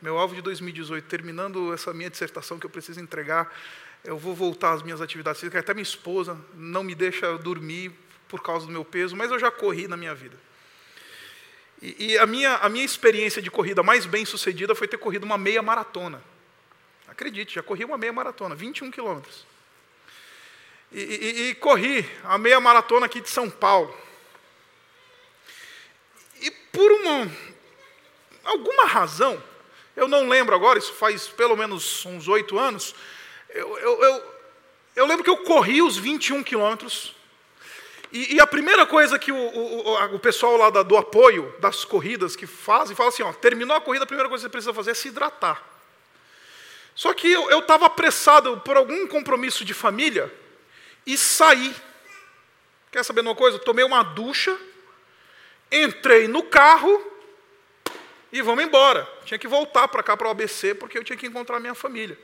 [0.00, 3.52] Meu alvo de 2018, terminando essa minha dissertação que eu preciso entregar,
[4.06, 7.92] eu vou voltar às minhas atividades físicas, até minha esposa não me deixa dormir
[8.28, 10.38] por causa do meu peso, mas eu já corri na minha vida.
[11.82, 15.24] E, e a, minha, a minha experiência de corrida mais bem sucedida foi ter corrido
[15.24, 16.22] uma meia maratona.
[17.08, 19.44] Acredite, já corri uma meia maratona, 21 quilômetros.
[20.92, 23.94] E, e, e, corri a meia maratona aqui de São Paulo.
[26.40, 27.30] E por uma,
[28.44, 29.42] alguma razão,
[29.96, 32.94] eu não lembro agora, isso faz pelo menos uns oito anos,
[33.50, 34.34] eu, eu, eu,
[34.96, 37.14] eu lembro que eu corri os 21 quilômetros,
[38.12, 41.84] E, e a primeira coisa que o, o, o pessoal lá da, do apoio das
[41.84, 44.72] corridas que fazem, fala assim: ó, terminou a corrida, a primeira coisa que você precisa
[44.72, 45.62] fazer é se hidratar.
[46.94, 50.32] Só que eu estava apressado por algum compromisso de família
[51.06, 51.74] e saí.
[52.90, 53.58] Quer saber de uma coisa?
[53.58, 54.56] Tomei uma ducha,
[55.70, 57.04] entrei no carro
[58.32, 59.06] e vamos embora.
[59.26, 62.18] Tinha que voltar para cá, para o ABC, porque eu tinha que encontrar minha família.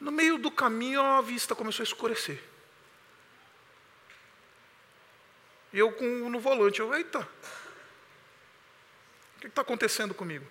[0.00, 2.42] No meio do caminho, a vista começou a escurecer.
[5.72, 7.20] E eu com, no volante, eu, eita,
[9.36, 10.46] o que está acontecendo comigo?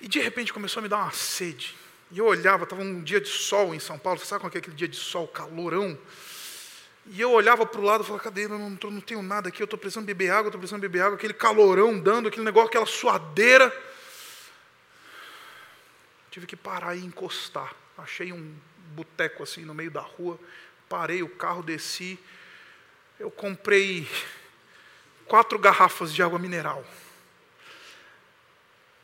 [0.00, 1.76] E de repente começou a me dar uma sede.
[2.10, 4.74] E eu olhava, estava um dia de sol em São Paulo, sabe como é aquele
[4.74, 5.98] dia de sol, calorão?
[7.06, 8.44] E eu olhava para o lado e falava, cadê?
[8.44, 11.16] Eu não, não tenho nada aqui, eu estou precisando beber água, estou precisando beber água,
[11.16, 13.72] aquele calorão dando, aquele negócio, aquela suadeira.
[16.30, 17.74] Tive que parar e encostar.
[17.98, 18.56] Achei um
[18.94, 20.38] boteco assim no meio da rua,
[20.88, 22.18] parei o carro, desci.
[23.18, 24.08] Eu comprei
[25.26, 26.84] quatro garrafas de água mineral.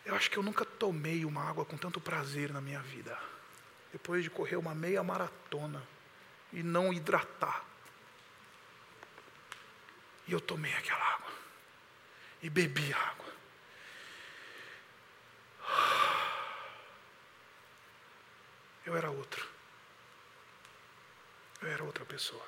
[0.04, 3.18] Eu acho que eu nunca tomei uma água com tanto prazer na minha vida.
[3.92, 5.82] Depois de correr uma meia maratona
[6.52, 7.64] e não hidratar.
[10.28, 11.32] E eu tomei aquela água.
[12.42, 13.25] E bebi água.
[18.86, 19.46] Eu era outro.
[21.60, 22.46] Eu era outra pessoa.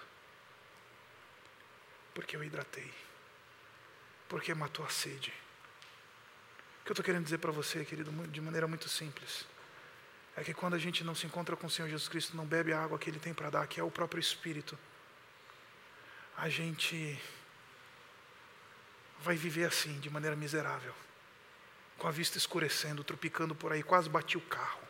[2.14, 2.90] Porque eu hidratei.
[4.29, 5.33] Porque matou a sede.
[6.81, 9.44] O que eu estou querendo dizer para você, querido, de maneira muito simples,
[10.37, 12.72] é que quando a gente não se encontra com o Senhor Jesus Cristo, não bebe
[12.72, 14.79] a água que Ele tem para dar, que é o próprio Espírito,
[16.37, 17.20] a gente
[19.20, 20.94] vai viver assim, de maneira miserável,
[21.98, 24.88] com a vista escurecendo, tropicando por aí, quase bati o carro,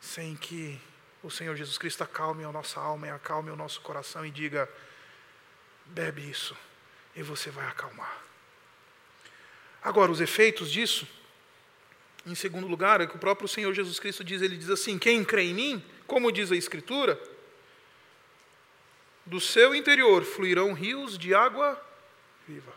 [0.00, 0.80] sem que
[1.22, 4.68] o Senhor Jesus Cristo acalme a nossa alma e acalme o nosso coração e diga:
[5.86, 6.56] bebe isso
[7.14, 8.22] e você vai acalmar.
[9.82, 11.06] Agora, os efeitos disso,
[12.26, 15.24] em segundo lugar, é que o próprio Senhor Jesus Cristo diz: Ele diz assim: quem
[15.24, 17.20] crê em mim, como diz a Escritura,
[19.24, 21.80] do seu interior fluirão rios de água
[22.46, 22.72] viva.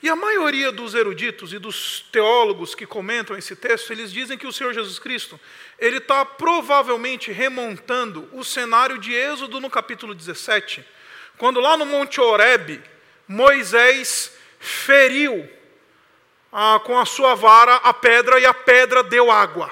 [0.00, 4.46] E a maioria dos eruditos e dos teólogos que comentam esse texto, eles dizem que
[4.46, 5.40] o Senhor Jesus Cristo,
[5.76, 10.84] ele está provavelmente remontando o cenário de Êxodo no capítulo 17,
[11.36, 12.80] quando lá no Monte Horebe,
[13.26, 15.48] Moisés feriu
[16.52, 19.70] ah, com a sua vara a pedra e a pedra deu água.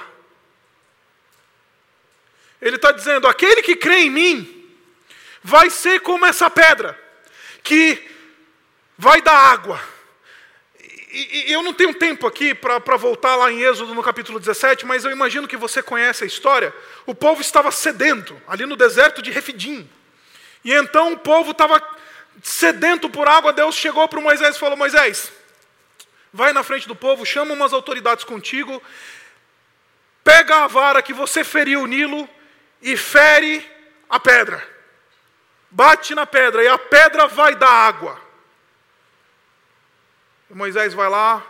[2.61, 4.69] Ele está dizendo: aquele que crê em mim,
[5.41, 6.99] vai ser como essa pedra,
[7.63, 8.11] que
[8.97, 9.96] vai dar água.
[11.19, 14.85] E, e eu não tenho tempo aqui para voltar lá em Êxodo no capítulo 17,
[14.85, 16.73] mas eu imagino que você conhece a história.
[17.05, 19.89] O povo estava sedento, ali no deserto de Refidim.
[20.63, 21.81] E então o povo estava
[22.43, 23.51] sedento por água.
[23.51, 25.31] Deus chegou para Moisés e falou: Moisés,
[26.31, 28.81] vai na frente do povo, chama umas autoridades contigo,
[30.23, 32.29] pega a vara que você feriu o Nilo
[32.81, 33.65] e fere
[34.09, 34.77] a pedra
[35.69, 38.19] bate na pedra e a pedra vai dar água.
[40.49, 41.45] Moisés vai lá,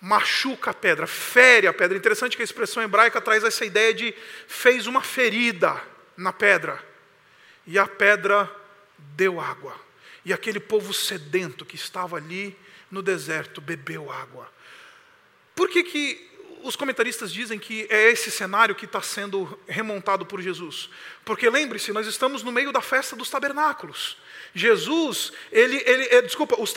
[0.00, 1.96] machuca a pedra, fere a pedra.
[1.96, 4.14] Interessante que a expressão hebraica traz essa ideia de
[4.46, 5.80] fez uma ferida
[6.16, 6.82] na pedra.
[7.66, 8.50] E a pedra
[8.98, 9.74] deu água.
[10.24, 12.56] E aquele povo sedento que estava ali
[12.90, 14.50] no deserto bebeu água.
[15.54, 20.40] Por que, que os comentaristas dizem que é esse cenário que está sendo remontado por
[20.40, 20.88] Jesus.
[21.22, 24.16] Porque lembre-se, nós estamos no meio da festa dos tabernáculos.
[24.56, 26.72] Jesus, ele, ele é, desculpa, os,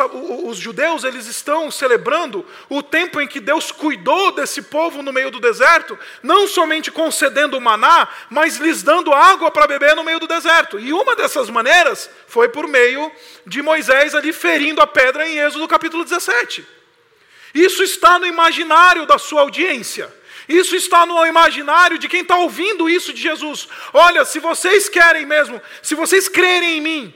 [0.45, 5.29] os, judeus eles estão celebrando o tempo em que Deus cuidou desse povo no meio
[5.29, 10.25] do deserto, não somente concedendo maná, mas lhes dando água para beber no meio do
[10.25, 10.79] deserto.
[10.79, 13.11] E uma dessas maneiras foi por meio
[13.45, 16.65] de Moisés ali ferindo a pedra em Êxodo capítulo 17.
[17.53, 20.11] Isso está no imaginário da sua audiência.
[20.49, 23.67] Isso está no imaginário de quem está ouvindo isso de Jesus.
[23.93, 27.13] Olha, se vocês querem mesmo, se vocês crerem em mim,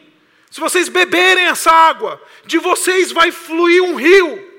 [0.52, 4.52] se vocês beberem essa água, de vocês vai fluir um rio.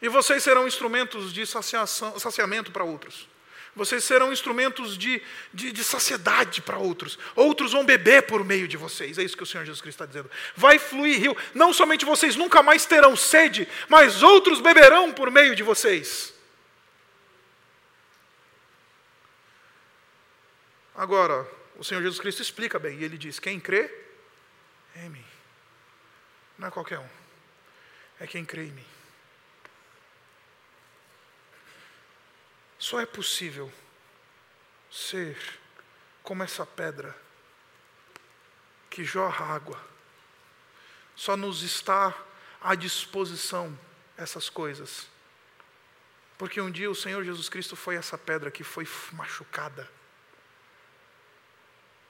[0.00, 3.28] E vocês serão instrumentos de saciamento para outros.
[3.74, 5.20] Vocês serão instrumentos de,
[5.52, 7.18] de, de saciedade para outros.
[7.34, 9.18] Outros vão beber por meio de vocês.
[9.18, 10.30] É isso que o Senhor Jesus Cristo está dizendo.
[10.54, 11.36] Vai fluir rio.
[11.52, 16.32] Não somente vocês nunca mais terão sede, mas outros beberão por meio de vocês.
[20.94, 21.44] Agora,
[21.76, 23.00] o Senhor Jesus Cristo explica bem.
[23.00, 24.03] E ele diz: Quem crê
[24.96, 25.24] em mim.
[26.58, 27.08] Não é qualquer um.
[28.20, 28.86] É quem crê em mim.
[32.78, 33.72] Só é possível
[34.90, 35.36] ser
[36.22, 37.16] como essa pedra
[38.90, 39.80] que jorra água.
[41.16, 42.14] Só nos está
[42.60, 43.78] à disposição
[44.16, 45.08] essas coisas.
[46.38, 49.90] Porque um dia o Senhor Jesus Cristo foi essa pedra que foi machucada.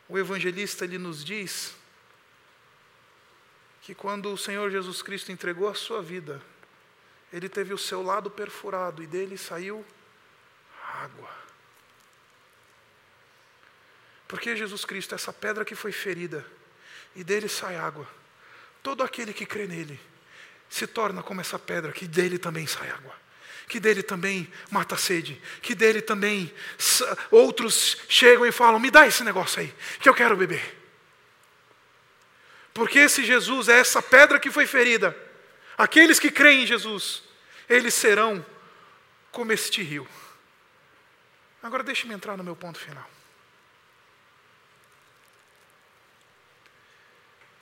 [0.08, 1.74] O evangelista ele nos diz
[3.84, 6.40] que quando o Senhor Jesus Cristo entregou a sua vida,
[7.30, 9.84] ele teve o seu lado perfurado e dele saiu
[11.02, 11.28] água.
[14.26, 16.44] Porque Jesus Cristo, essa pedra que foi ferida,
[17.14, 18.08] e dele sai água.
[18.82, 20.00] Todo aquele que crê nele
[20.70, 23.14] se torna como essa pedra, que dele também sai água.
[23.68, 26.52] Que dele também mata a sede, que dele também
[27.30, 30.83] outros chegam e falam: me dá esse negócio aí, que eu quero beber.
[32.74, 35.16] Porque esse Jesus é essa pedra que foi ferida.
[35.78, 37.22] Aqueles que creem em Jesus,
[37.68, 38.44] eles serão
[39.30, 40.06] como este rio.
[41.62, 43.08] Agora deixe-me entrar no meu ponto final.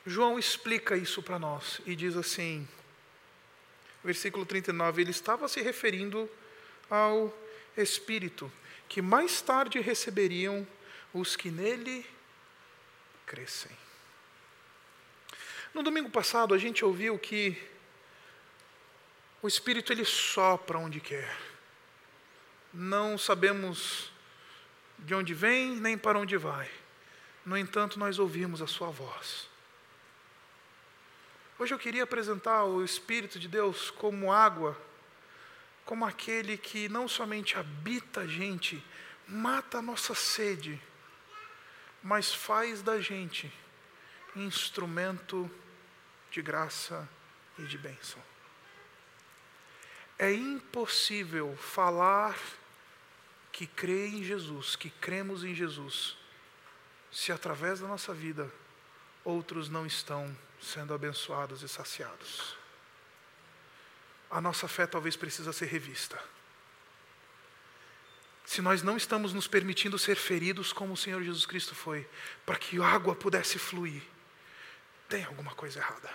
[0.05, 2.67] João explica isso para nós e diz assim,
[4.03, 6.29] versículo 39, ele estava se referindo
[6.91, 7.33] ao
[7.77, 8.51] Espírito,
[8.89, 10.67] que mais tarde receberiam
[11.15, 12.05] os que nele
[13.25, 13.71] crescem.
[15.75, 17.57] No domingo passado a gente ouviu que
[19.41, 21.35] o Espírito ele sopra onde quer.
[22.73, 24.13] Não sabemos
[24.99, 26.71] de onde vem nem para onde vai.
[27.45, 29.49] No entanto, nós ouvimos a sua voz.
[31.59, 34.81] Hoje eu queria apresentar o Espírito de Deus como água,
[35.87, 38.85] como aquele que não somente habita a gente,
[39.27, 40.81] mata a nossa sede,
[42.03, 43.53] mas faz da gente
[44.37, 45.51] instrumento
[46.31, 47.09] de graça
[47.59, 48.23] e de bênção.
[50.19, 52.39] É impossível falar
[53.51, 56.17] que crê em Jesus, que cremos em Jesus,
[57.11, 58.51] se através da nossa vida
[59.25, 62.57] outros não estão sendo abençoados e saciados.
[64.31, 66.19] A nossa fé talvez precisa ser revista.
[68.45, 72.09] Se nós não estamos nos permitindo ser feridos como o Senhor Jesus Cristo foi,
[72.45, 74.03] para que água pudesse fluir,
[75.13, 76.09] tem alguma coisa errada.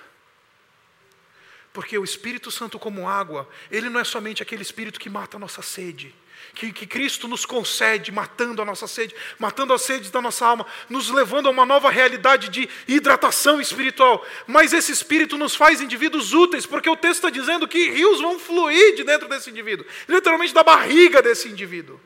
[1.71, 5.39] Porque o Espírito Santo, como água, ele não é somente aquele Espírito que mata a
[5.39, 6.15] nossa sede,
[6.55, 10.65] que, que, Cristo nos concede, matando a nossa sede, matando a sede da nossa alma,
[10.89, 14.25] nos levando a uma nova realidade de hidratação espiritual.
[14.47, 18.39] Mas esse Espírito nos faz indivíduos úteis, porque o texto está dizendo que rios vão
[18.39, 21.99] fluir de dentro desse indivíduo literalmente da barriga desse indivíduo.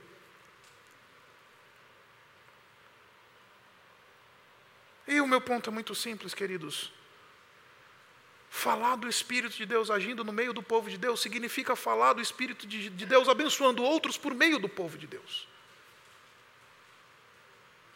[5.12, 6.90] E o meu ponto é muito simples, queridos.
[8.50, 12.22] Falar do Espírito de Deus agindo no meio do povo de Deus significa falar do
[12.22, 15.50] Espírito de, de Deus abençoando outros por meio do povo de Deus.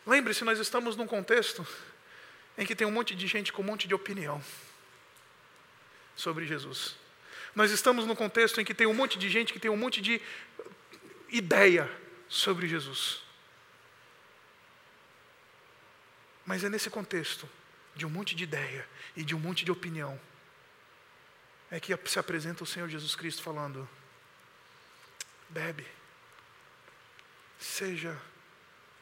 [0.05, 1.65] Lembre-se, nós estamos num contexto
[2.57, 4.43] em que tem um monte de gente com um monte de opinião
[6.17, 6.97] sobre Jesus.
[7.55, 10.01] Nós estamos num contexto em que tem um monte de gente que tem um monte
[10.01, 10.21] de
[11.29, 11.89] ideia
[12.27, 13.24] sobre Jesus.
[16.45, 17.49] Mas é nesse contexto
[17.95, 20.19] de um monte de ideia e de um monte de opinião
[21.71, 23.87] é que se apresenta o Senhor Jesus Cristo falando:
[25.49, 25.85] bebe,
[27.59, 28.19] seja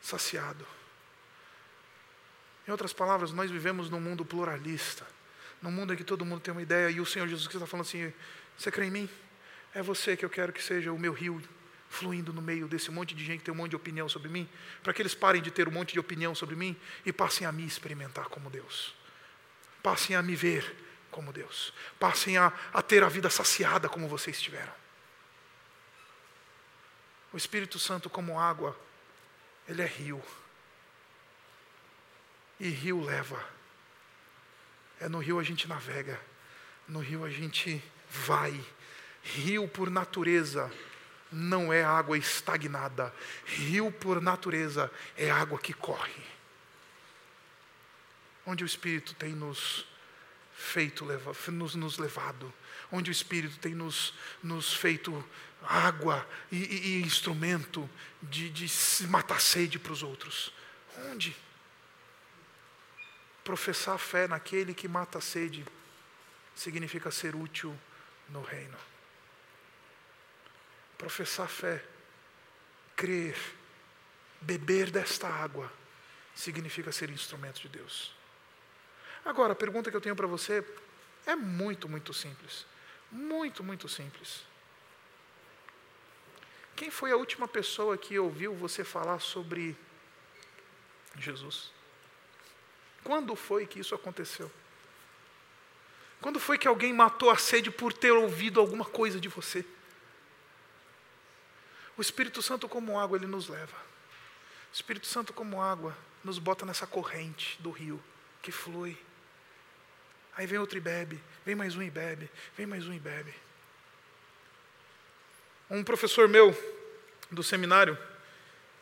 [0.02, 0.66] saciado.
[2.68, 5.06] Em outras palavras, nós vivemos num mundo pluralista,
[5.62, 7.70] num mundo em que todo mundo tem uma ideia, e o Senhor Jesus Cristo está
[7.70, 8.14] falando assim:
[8.58, 9.10] você crê em mim?
[9.74, 11.42] É você que eu quero que seja o meu rio
[11.94, 14.50] fluindo no meio desse monte de gente que tem um monte de opinião sobre mim,
[14.82, 16.76] para que eles parem de ter um monte de opinião sobre mim
[17.06, 18.96] e passem a me experimentar como Deus.
[19.82, 20.76] Passem a me ver
[21.12, 21.72] como Deus.
[22.00, 24.74] Passem a, a ter a vida saciada como vocês tiveram.
[27.32, 28.78] O Espírito Santo, como água,
[29.68, 30.22] ele é rio.
[32.60, 33.44] E rio leva.
[35.00, 36.20] É no rio a gente navega,
[36.88, 38.60] no rio a gente vai.
[39.22, 40.72] Rio, por natureza,
[41.34, 43.14] não é água estagnada.
[43.46, 46.24] Rio, por natureza, é água que corre.
[48.46, 49.86] Onde o Espírito tem nos
[50.54, 51.06] feito,
[51.52, 52.54] nos, nos levado,
[52.92, 55.24] onde o Espírito tem nos, nos feito
[55.64, 57.90] água e, e, e instrumento
[58.22, 60.54] de, de matar sede para os outros.
[61.12, 61.36] Onde?
[63.44, 65.66] Professar fé naquele que mata a sede
[66.56, 67.78] significa ser útil
[68.30, 68.93] no reino
[71.04, 71.84] professar fé,
[72.96, 73.36] crer,
[74.40, 75.70] beber desta água,
[76.34, 78.16] significa ser instrumento de Deus.
[79.26, 80.66] Agora, a pergunta que eu tenho para você
[81.26, 82.66] é muito, muito simples.
[83.12, 84.46] Muito, muito simples.
[86.74, 89.76] Quem foi a última pessoa que ouviu você falar sobre
[91.18, 91.70] Jesus.
[93.04, 94.50] Quando foi que isso aconteceu?
[96.22, 99.66] Quando foi que alguém matou a sede por ter ouvido alguma coisa de você?
[101.98, 103.76] O Espírito Santo, como água, ele nos leva.
[104.72, 108.02] O Espírito Santo, como água, nos bota nessa corrente do rio
[108.42, 108.98] que flui.
[110.36, 113.34] Aí vem outro e bebe, vem mais um e bebe, vem mais um e bebe.
[115.70, 116.56] Um professor meu
[117.30, 117.98] do seminário,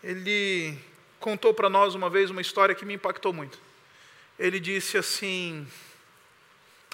[0.03, 0.80] ele
[1.20, 3.59] contou para nós uma vez uma história que me impactou muito.
[4.39, 5.68] Ele disse assim: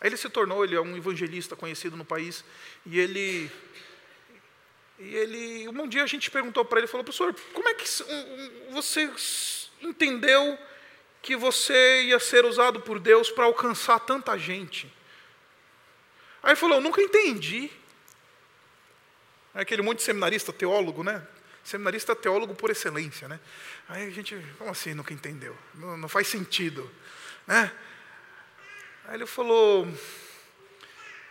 [0.01, 2.43] ele se tornou, ele é um evangelista conhecido no país,
[2.86, 3.51] e ele
[4.99, 7.87] e ele, um dia a gente perguntou para ele, falou, professor, como é que
[8.71, 9.11] você
[9.81, 10.57] entendeu
[11.21, 14.91] que você ia ser usado por Deus para alcançar tanta gente?
[16.41, 17.69] Aí ele falou, eu nunca entendi.
[19.53, 21.25] É aquele monte de seminarista teólogo, né?
[21.63, 23.39] Seminarista teólogo por excelência, né?
[23.89, 25.55] Aí a gente, como assim nunca entendeu?
[25.75, 26.89] Não, não faz sentido,
[27.45, 27.71] né?
[29.05, 29.87] Aí ele falou,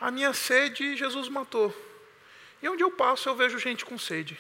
[0.01, 1.75] a minha sede Jesus matou.
[2.63, 4.39] E onde eu passo eu vejo gente com sede.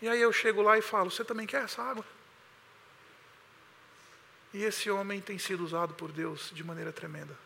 [0.00, 2.04] E aí eu chego lá e falo, você também quer essa água?
[4.54, 7.36] E esse homem tem sido usado por Deus de maneira tremenda.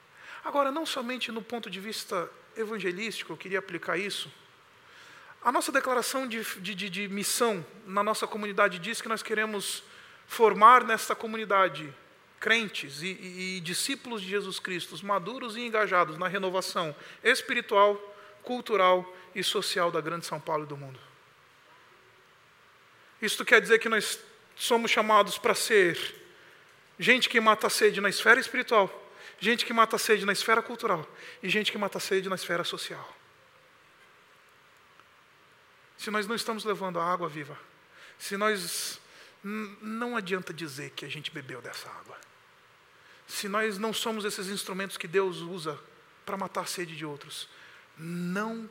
[0.45, 4.31] Agora, não somente no ponto de vista evangelístico, eu queria aplicar isso,
[5.45, 9.83] a nossa declaração de, de, de, missão na nossa comunidade diz que nós queremos
[10.25, 11.93] formar nesta comunidade
[12.39, 18.01] crentes e, e, e discípulos de Jesus Cristo, maduros e engajados na renovação espiritual,
[18.43, 20.99] cultural e social da grande São Paulo e do mundo.
[23.21, 24.19] Isto quer dizer que nós
[24.57, 25.97] somos chamados para ser
[26.99, 28.91] gente que mata a sede na esfera espiritual,
[29.39, 31.07] gente que mata a sede na esfera cultural
[31.43, 33.23] e gente que mata a sede na esfera social
[36.03, 37.57] se nós não estamos levando a água viva,
[38.19, 39.01] se nós.
[39.45, 42.17] Não adianta dizer que a gente bebeu dessa água.
[43.27, 45.79] Se nós não somos esses instrumentos que Deus usa
[46.25, 47.49] para matar a sede de outros,
[47.99, 48.69] não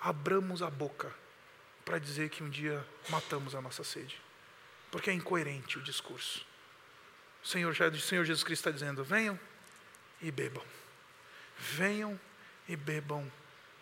[0.00, 1.12] abramos a boca
[1.84, 4.20] para dizer que um dia matamos a nossa sede,
[4.90, 6.46] porque é incoerente o discurso.
[7.42, 9.38] O Senhor, o Senhor Jesus Cristo está dizendo: venham
[10.20, 10.64] e bebam,
[11.58, 12.18] venham
[12.68, 13.30] e bebam,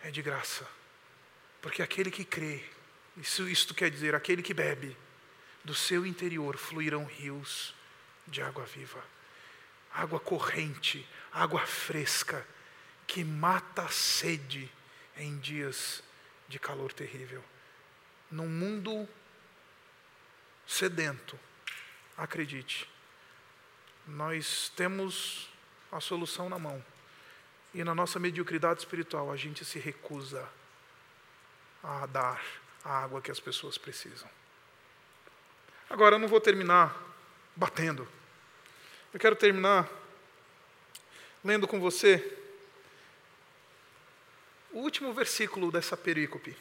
[0.01, 0.65] é de graça,
[1.61, 2.63] porque aquele que crê
[3.17, 4.95] isso, isto quer dizer: aquele que bebe,
[5.63, 7.75] do seu interior fluirão rios
[8.27, 9.03] de água viva,
[9.93, 12.45] água corrente, água fresca,
[13.05, 14.71] que mata a sede
[15.17, 16.03] em dias
[16.47, 17.43] de calor terrível.
[18.29, 19.07] Num mundo
[20.65, 21.39] sedento,
[22.17, 22.89] acredite,
[24.05, 25.49] nós temos
[25.91, 26.83] a solução na mão.
[27.73, 30.47] E na nossa mediocridade espiritual, a gente se recusa
[31.83, 32.41] a dar
[32.83, 34.29] a água que as pessoas precisam.
[35.89, 36.95] Agora, eu não vou terminar
[37.55, 38.07] batendo.
[39.13, 39.89] Eu quero terminar
[41.43, 42.36] lendo com você
[44.71, 46.55] o último versículo dessa perícope.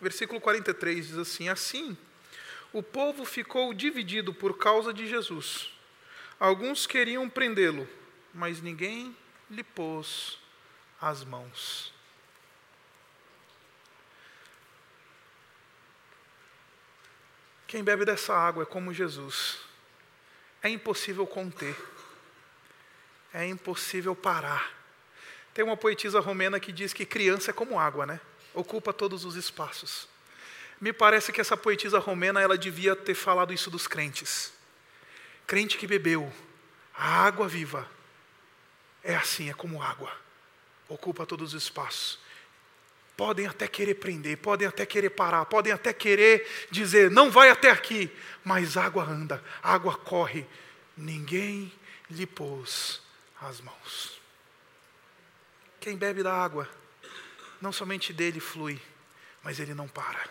[0.00, 1.96] Versículo 43 diz assim: Assim,
[2.72, 5.72] o povo ficou dividido por causa de Jesus.
[6.38, 7.88] Alguns queriam prendê-lo,
[8.32, 9.16] mas ninguém
[9.50, 10.38] lhe pôs
[11.00, 11.92] as mãos.
[17.66, 19.58] Quem bebe dessa água é como Jesus.
[20.62, 21.76] É impossível conter.
[23.38, 24.68] É impossível parar.
[25.54, 28.20] Tem uma poetisa romena que diz que criança é como água, né?
[28.52, 30.08] Ocupa todos os espaços.
[30.80, 34.52] Me parece que essa poetisa romena ela devia ter falado isso dos crentes.
[35.46, 36.32] Crente que bebeu
[36.92, 37.88] a água viva
[39.04, 40.10] é assim, é como água.
[40.88, 42.18] Ocupa todos os espaços
[43.16, 47.68] podem até querer prender, podem até querer parar, podem até querer dizer, não vai até
[47.68, 48.08] aqui,
[48.44, 50.46] mas água anda, água corre,
[50.96, 51.72] ninguém
[52.08, 53.02] lhe pôs
[53.40, 54.20] as mãos.
[55.80, 56.68] Quem bebe da água,
[57.60, 58.80] não somente dele flui,
[59.42, 60.28] mas ele não para.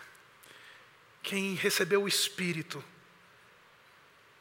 [1.22, 2.84] Quem recebeu o Espírito,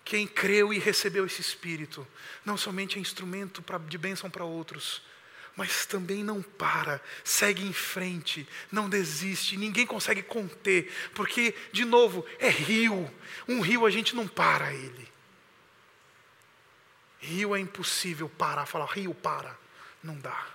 [0.03, 2.07] quem creu e recebeu esse Espírito,
[2.45, 5.01] não somente é instrumento de bênção para outros,
[5.55, 12.25] mas também não para, segue em frente, não desiste, ninguém consegue conter, porque, de novo,
[12.37, 13.11] é rio,
[13.47, 15.16] um rio a gente não para ele.
[17.27, 19.53] Rio é impossível parar, falar, rio para,
[20.01, 20.47] não dá,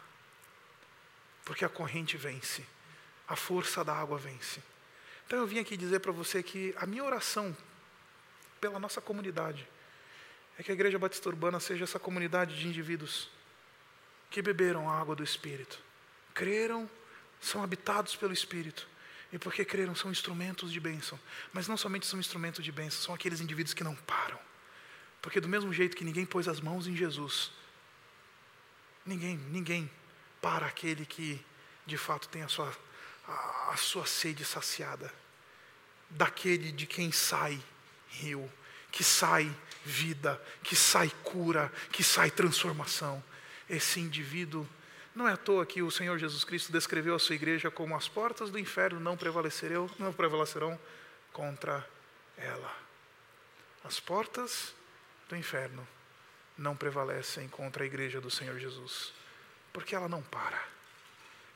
[1.44, 2.64] porque a corrente vence,
[3.28, 4.62] a força da água vence.
[5.26, 7.54] Então eu vim aqui dizer para você que a minha oração
[8.58, 9.68] pela nossa comunidade
[10.58, 13.28] é que a Igreja Batista Urbana seja essa comunidade de indivíduos
[14.30, 15.78] que beberam a água do Espírito,
[16.32, 16.88] creram,
[17.38, 18.88] são habitados pelo Espírito
[19.30, 21.18] E porque creram são instrumentos de bênção.
[21.52, 24.38] Mas não somente são instrumentos de bênção, são aqueles indivíduos que não param.
[25.22, 27.52] Porque do mesmo jeito que ninguém pôs as mãos em Jesus,
[29.06, 29.90] ninguém, ninguém
[30.40, 31.40] para aquele que
[31.86, 32.76] de fato tem a sua,
[33.26, 35.12] a, a sua sede saciada.
[36.10, 37.62] Daquele de quem sai
[38.08, 38.50] rio,
[38.90, 39.50] que sai
[39.84, 43.22] vida, que sai cura, que sai transformação.
[43.70, 44.68] Esse indivíduo
[45.14, 48.08] não é à toa que o Senhor Jesus Cristo descreveu a sua igreja como as
[48.08, 50.78] portas do inferno não prevalecerão, não prevalecerão
[51.32, 51.88] contra
[52.36, 52.76] ela.
[53.84, 54.74] As portas
[55.32, 55.86] do inferno
[56.58, 59.14] não prevalecem contra a igreja do Senhor Jesus,
[59.72, 60.62] porque ela não para.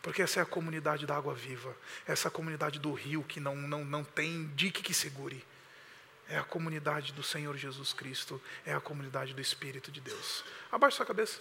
[0.01, 3.85] Porque essa é a comunidade da água viva, essa comunidade do rio que não, não,
[3.85, 5.45] não tem dique que segure.
[6.29, 10.43] É a comunidade do Senhor Jesus Cristo, é a comunidade do Espírito de Deus.
[10.73, 11.39] Abaixe sua cabeça.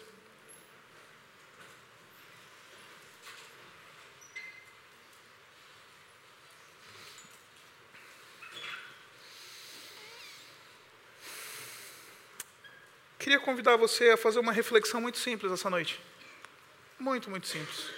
[13.26, 16.02] Queria convidar você a fazer uma reflexão muito simples essa noite.
[16.98, 17.92] Muito, muito simples.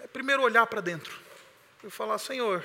[0.00, 1.18] É primeiro olhar para dentro
[1.82, 2.64] e falar: Senhor,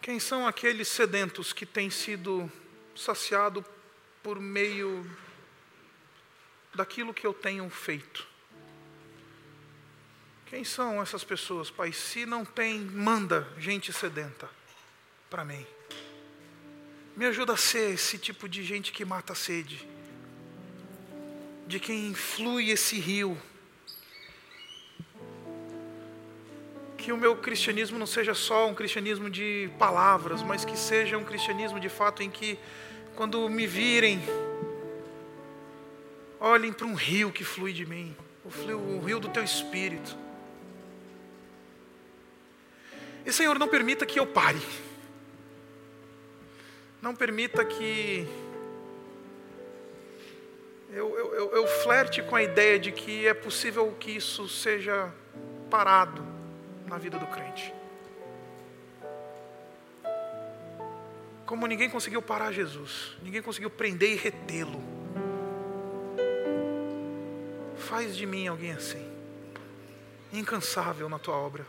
[0.00, 2.50] quem são aqueles sedentos que têm sido
[2.96, 3.62] saciados
[4.22, 5.04] por meio
[6.74, 8.26] daquilo que eu tenho feito?
[10.46, 11.92] Quem são essas pessoas, Pai?
[11.92, 14.48] Se não tem, manda gente sedenta
[15.28, 15.66] para mim.
[17.16, 19.88] Me ajuda a ser esse tipo de gente que mata a sede,
[21.66, 23.38] de quem flui esse rio.
[26.98, 31.24] Que o meu cristianismo não seja só um cristianismo de palavras, mas que seja um
[31.24, 32.58] cristianismo de fato em que,
[33.14, 34.20] quando me virem,
[36.38, 38.14] olhem para um rio que flui de mim,
[38.44, 40.14] o rio do teu espírito.
[43.24, 44.60] E Senhor, não permita que eu pare.
[47.00, 48.26] Não permita que
[50.90, 55.12] eu, eu, eu, flerte com a ideia de que é possível que isso seja
[55.70, 56.24] parado
[56.86, 57.74] na vida do crente.
[61.44, 64.82] Como ninguém conseguiu parar Jesus, ninguém conseguiu prender e retê-lo.
[67.76, 69.06] Faz de mim alguém assim,
[70.32, 71.66] incansável na tua obra,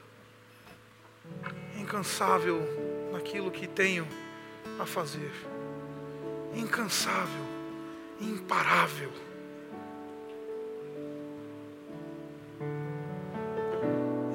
[1.77, 2.61] incansável
[3.11, 4.07] naquilo que tenho
[4.79, 5.31] a fazer.
[6.53, 7.45] Incansável,
[8.19, 9.11] imparável.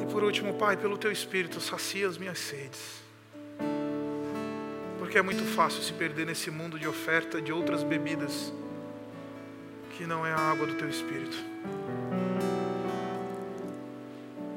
[0.01, 3.03] E por último, Pai, pelo Teu Espírito, sacia as minhas sedes.
[4.99, 8.53] Porque é muito fácil se perder nesse mundo de oferta de outras bebidas
[9.97, 11.36] que não é a água do Teu Espírito.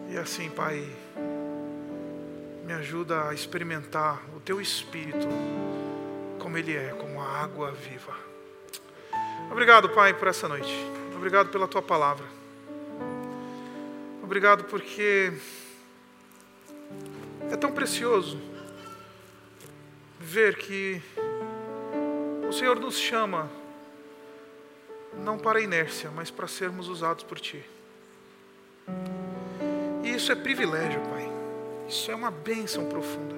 [0.10, 0.88] E assim, Pai,
[2.66, 5.28] me ajuda a experimentar o teu espírito
[6.39, 8.16] como ele é, como a água viva.
[9.51, 10.74] Obrigado, Pai, por essa noite.
[11.16, 12.26] Obrigado pela tua palavra.
[14.24, 15.32] Obrigado porque
[17.51, 18.41] é tão precioso
[20.20, 20.99] ver que
[22.49, 23.47] o Senhor nos chama
[25.24, 27.63] não para inércia, mas para sermos usados por Ti.
[30.03, 31.35] E isso é privilégio, Pai.
[31.88, 33.36] Isso é uma bênção profunda.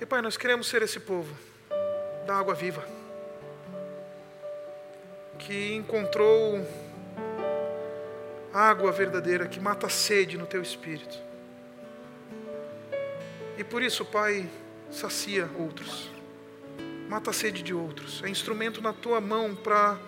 [0.00, 1.32] E Pai, nós queremos ser esse povo
[2.26, 2.84] da água viva,
[5.38, 6.64] que encontrou
[8.52, 11.18] água verdadeira que mata a sede no teu espírito.
[13.58, 14.48] E por isso, Pai,
[14.90, 16.10] sacia outros,
[17.08, 19.98] mata a sede de outros, é instrumento na tua mão para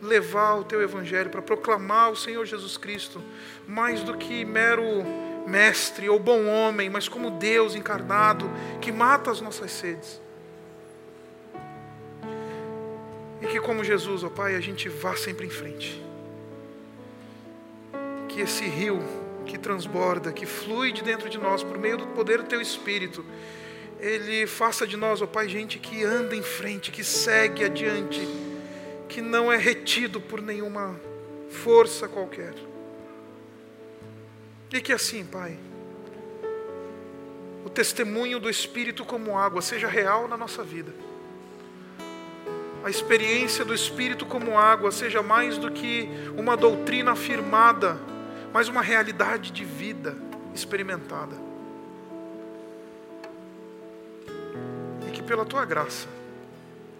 [0.00, 3.22] levar o teu evangelho, para proclamar o Senhor Jesus Cristo,
[3.66, 5.04] mais do que mero
[5.46, 10.20] mestre ou bom homem, mas como Deus encarnado que mata as nossas sedes.
[13.40, 16.02] E que, como Jesus, ó Pai, a gente vá sempre em frente.
[18.28, 19.00] Que esse rio
[19.44, 23.24] que transborda, que flui de dentro de nós por meio do poder do Teu Espírito,
[24.00, 28.26] ele faça de nós, ó Pai, gente que anda em frente, que segue adiante,
[29.08, 30.98] que não é retido por nenhuma
[31.48, 32.54] força qualquer.
[34.72, 35.58] E que assim, Pai,
[37.64, 40.92] o testemunho do Espírito como água seja real na nossa vida.
[42.84, 47.98] A experiência do Espírito como água seja mais do que uma doutrina afirmada,
[48.52, 50.16] mas uma realidade de vida
[50.54, 51.36] experimentada.
[55.08, 56.08] E que pela tua graça,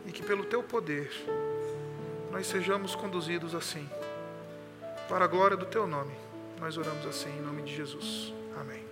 [0.05, 1.11] e que pelo teu poder,
[2.33, 3.89] nós sejamos conduzidos assim,
[5.09, 6.26] para a glória do teu nome
[6.61, 8.33] Nós oramos assim em nome de Jesus.
[8.57, 8.86] Amém.